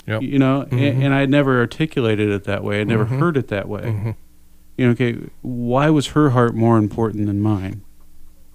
Yep. 0.06 0.22
You 0.22 0.38
know, 0.38 0.62
mm-hmm. 0.62 0.78
and, 0.78 1.02
and 1.04 1.14
I 1.14 1.20
had 1.20 1.30
never 1.30 1.58
articulated 1.58 2.30
it 2.30 2.44
that 2.44 2.62
way. 2.62 2.80
I'd 2.80 2.88
never 2.88 3.04
mm-hmm. 3.04 3.18
heard 3.18 3.36
it 3.36 3.48
that 3.48 3.68
way. 3.68 3.82
Mm-hmm. 3.82 4.10
You 4.76 4.86
know, 4.86 4.92
okay, 4.92 5.18
why 5.42 5.88
was 5.90 6.08
her 6.08 6.30
heart 6.30 6.54
more 6.54 6.76
important 6.76 7.26
than 7.26 7.40
mine? 7.40 7.82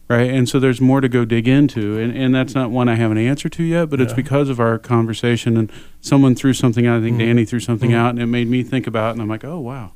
right? 0.10 0.30
And 0.32 0.50
so 0.50 0.60
there's 0.60 0.82
more 0.82 1.00
to 1.00 1.08
go 1.08 1.24
dig 1.24 1.48
into, 1.48 1.98
and, 1.98 2.18
and 2.18 2.36
that's 2.36 2.54
not 2.56 2.72
one 2.72 2.90
I 2.90 2.96
have 2.96 3.12
an 3.12 3.18
answer 3.18 3.48
to 3.48 3.64
yet, 3.64 3.90
but 3.90 4.00
yeah. 4.00 4.06
it's 4.06 4.14
because 4.14 4.50
of 4.50 4.60
our 4.60 4.78
conversation 4.78 5.56
and 5.56 5.72
someone 6.02 6.36
threw 6.36 6.52
something 6.52 6.86
out. 6.86 6.98
I 6.98 7.02
think 7.02 7.18
mm-hmm. 7.18 7.28
Danny 7.28 7.46
threw 7.46 7.62
something 7.62 7.92
mm-hmm. 7.92 8.00
out, 8.00 8.10
and 8.10 8.20
it 8.20 8.26
made 8.26 8.50
me 8.50 8.64
think 8.64 8.88
about, 8.88 9.10
it, 9.10 9.12
and 9.14 9.22
I'm 9.22 9.30
like, 9.30 9.46
oh 9.46 9.60
wow, 9.60 9.94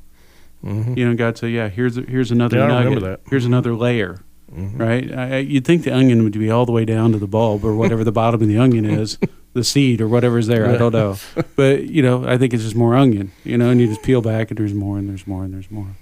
mm-hmm. 0.64 0.96
you 0.96 1.06
know, 1.06 1.14
God 1.16 1.36
said, 1.36 1.50
yeah, 1.50 1.68
here's 1.68 1.96
here's 1.96 2.30
another 2.30 2.58
yeah, 2.58 2.66
nugget, 2.68 3.20
here's 3.28 3.44
another 3.44 3.74
layer. 3.74 4.20
Mm-hmm. 4.54 4.78
Right, 4.78 5.12
I, 5.12 5.38
you'd 5.38 5.64
think 5.64 5.82
the 5.82 5.92
onion 5.92 6.22
would 6.22 6.38
be 6.38 6.48
all 6.48 6.64
the 6.64 6.70
way 6.70 6.84
down 6.84 7.10
to 7.10 7.18
the 7.18 7.26
bulb 7.26 7.64
or 7.64 7.74
whatever 7.74 8.04
the 8.04 8.12
bottom 8.12 8.40
of 8.40 8.46
the 8.46 8.56
onion 8.56 8.84
is, 8.84 9.18
the 9.52 9.64
seed 9.64 10.00
or 10.00 10.06
whatever's 10.06 10.46
there. 10.46 10.68
I 10.68 10.76
don't 10.76 10.92
know, 10.92 11.16
but 11.56 11.84
you 11.84 12.02
know, 12.02 12.24
I 12.24 12.38
think 12.38 12.54
it's 12.54 12.62
just 12.62 12.76
more 12.76 12.94
onion. 12.94 13.32
You 13.42 13.58
know, 13.58 13.70
and 13.70 13.80
you 13.80 13.88
just 13.88 14.02
peel 14.04 14.22
back 14.22 14.50
and 14.50 14.58
there's 14.58 14.72
more 14.72 14.96
and 14.96 15.08
there's 15.08 15.26
more 15.26 15.42
and 15.42 15.52
there's 15.52 15.70
more. 15.72 15.96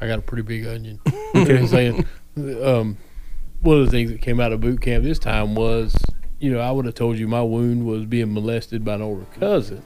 I 0.00 0.06
got 0.06 0.18
a 0.18 0.22
pretty 0.22 0.42
big 0.42 0.66
onion. 0.66 1.00
okay, 1.34 1.66
saying, 1.66 2.06
um, 2.62 2.98
one 3.62 3.78
of 3.78 3.86
the 3.86 3.90
things 3.90 4.10
that 4.12 4.20
came 4.20 4.38
out 4.38 4.52
of 4.52 4.60
boot 4.60 4.82
camp 4.82 5.02
this 5.02 5.18
time 5.18 5.54
was, 5.54 5.96
you 6.38 6.52
know, 6.52 6.60
I 6.60 6.70
would 6.70 6.84
have 6.84 6.94
told 6.94 7.18
you 7.18 7.26
my 7.26 7.42
wound 7.42 7.86
was 7.86 8.04
being 8.04 8.34
molested 8.34 8.84
by 8.84 8.94
an 8.94 9.02
older 9.02 9.24
cousin. 9.40 9.82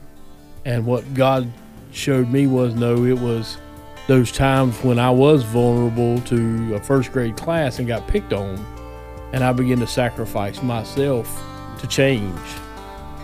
And 0.65 0.85
what 0.85 1.13
God 1.13 1.51
showed 1.91 2.29
me 2.29 2.47
was 2.47 2.75
no, 2.75 3.05
it 3.05 3.17
was 3.17 3.57
those 4.09 4.31
times 4.31 4.75
when 4.83 4.97
I 4.97 5.11
was 5.11 5.43
vulnerable 5.43 6.19
to 6.21 6.73
a 6.73 6.79
first 6.79 7.11
grade 7.11 7.37
class 7.37 7.77
and 7.77 7.87
got 7.87 8.07
picked 8.07 8.33
on. 8.33 8.57
And 9.33 9.43
I 9.43 9.53
began 9.53 9.77
to 9.81 9.87
sacrifice 9.87 10.63
myself 10.63 11.43
to 11.77 11.85
change. 11.85 12.35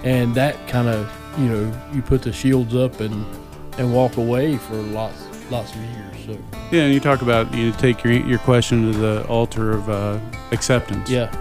And 0.04 0.36
that 0.36 0.67
kind 0.67 0.88
of, 0.88 1.12
you 1.39 1.45
know, 1.45 1.82
you 1.91 2.04
put 2.04 2.21
the 2.21 2.32
shields 2.32 2.76
up 2.76 3.00
and, 3.00 3.26
and 3.80 3.91
walk 3.91 4.17
away 4.17 4.58
for 4.58 4.76
lots, 4.76 5.26
lots 5.50 5.74
of 5.74 5.82
years. 5.82 6.26
So. 6.28 6.38
Yeah, 6.71 6.84
and 6.84 6.93
you 6.93 7.00
talk 7.00 7.24
about 7.24 7.52
you 7.52 7.71
take 7.71 8.04
your 8.04 8.13
your 8.13 8.39
question 8.39 8.91
to 8.91 8.98
the 8.98 9.28
altar 9.28 9.71
of 9.71 9.89
uh, 9.89 10.19
acceptance. 10.52 11.10
Yeah. 11.10 11.36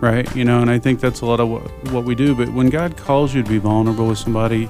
Right. 0.00 0.34
You 0.34 0.44
know, 0.44 0.60
and 0.60 0.70
I 0.70 0.80
think 0.80 0.98
that's 0.98 1.20
a 1.20 1.26
lot 1.26 1.38
of 1.38 1.48
what, 1.48 1.62
what 1.92 2.02
we 2.02 2.16
do. 2.16 2.34
But 2.34 2.48
when 2.52 2.68
God 2.68 2.96
calls 2.96 3.32
you 3.32 3.44
to 3.44 3.48
be 3.48 3.58
vulnerable 3.58 4.08
with 4.08 4.18
somebody, 4.18 4.68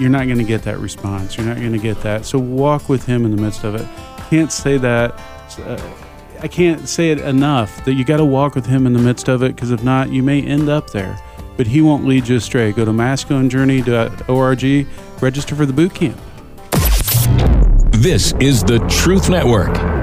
you're 0.00 0.10
not 0.10 0.24
going 0.26 0.38
to 0.38 0.44
get 0.44 0.62
that 0.62 0.78
response. 0.78 1.36
You're 1.36 1.46
not 1.46 1.58
going 1.58 1.72
to 1.72 1.78
get 1.78 2.00
that. 2.02 2.24
So 2.24 2.38
walk 2.38 2.88
with 2.88 3.04
Him 3.04 3.24
in 3.24 3.30
the 3.34 3.40
midst 3.40 3.64
of 3.64 3.74
it. 3.74 3.86
Can't 4.30 4.50
say 4.50 4.78
that. 4.78 5.12
Uh, 5.58 5.94
I 6.40 6.48
can't 6.48 6.88
say 6.88 7.10
it 7.10 7.20
enough 7.20 7.84
that 7.84 7.94
you 7.94 8.04
got 8.04 8.16
to 8.16 8.24
walk 8.24 8.54
with 8.54 8.64
Him 8.66 8.86
in 8.86 8.94
the 8.94 8.98
midst 8.98 9.28
of 9.28 9.42
it 9.42 9.54
because 9.54 9.70
if 9.70 9.84
not, 9.84 10.10
you 10.10 10.22
may 10.22 10.42
end 10.42 10.68
up 10.68 10.90
there. 10.90 11.20
But 11.56 11.66
He 11.66 11.82
won't 11.82 12.06
lead 12.06 12.28
you 12.28 12.36
astray. 12.36 12.72
Go 12.72 12.84
to 12.84 12.92
masculinejourney.org, 12.92 14.86
register 15.22 15.54
for 15.54 15.66
the 15.66 15.72
boot 15.72 15.94
camp. 15.94 16.18
This 17.92 18.32
is 18.40 18.64
the 18.64 18.78
Truth 18.88 19.28
Network. 19.28 19.99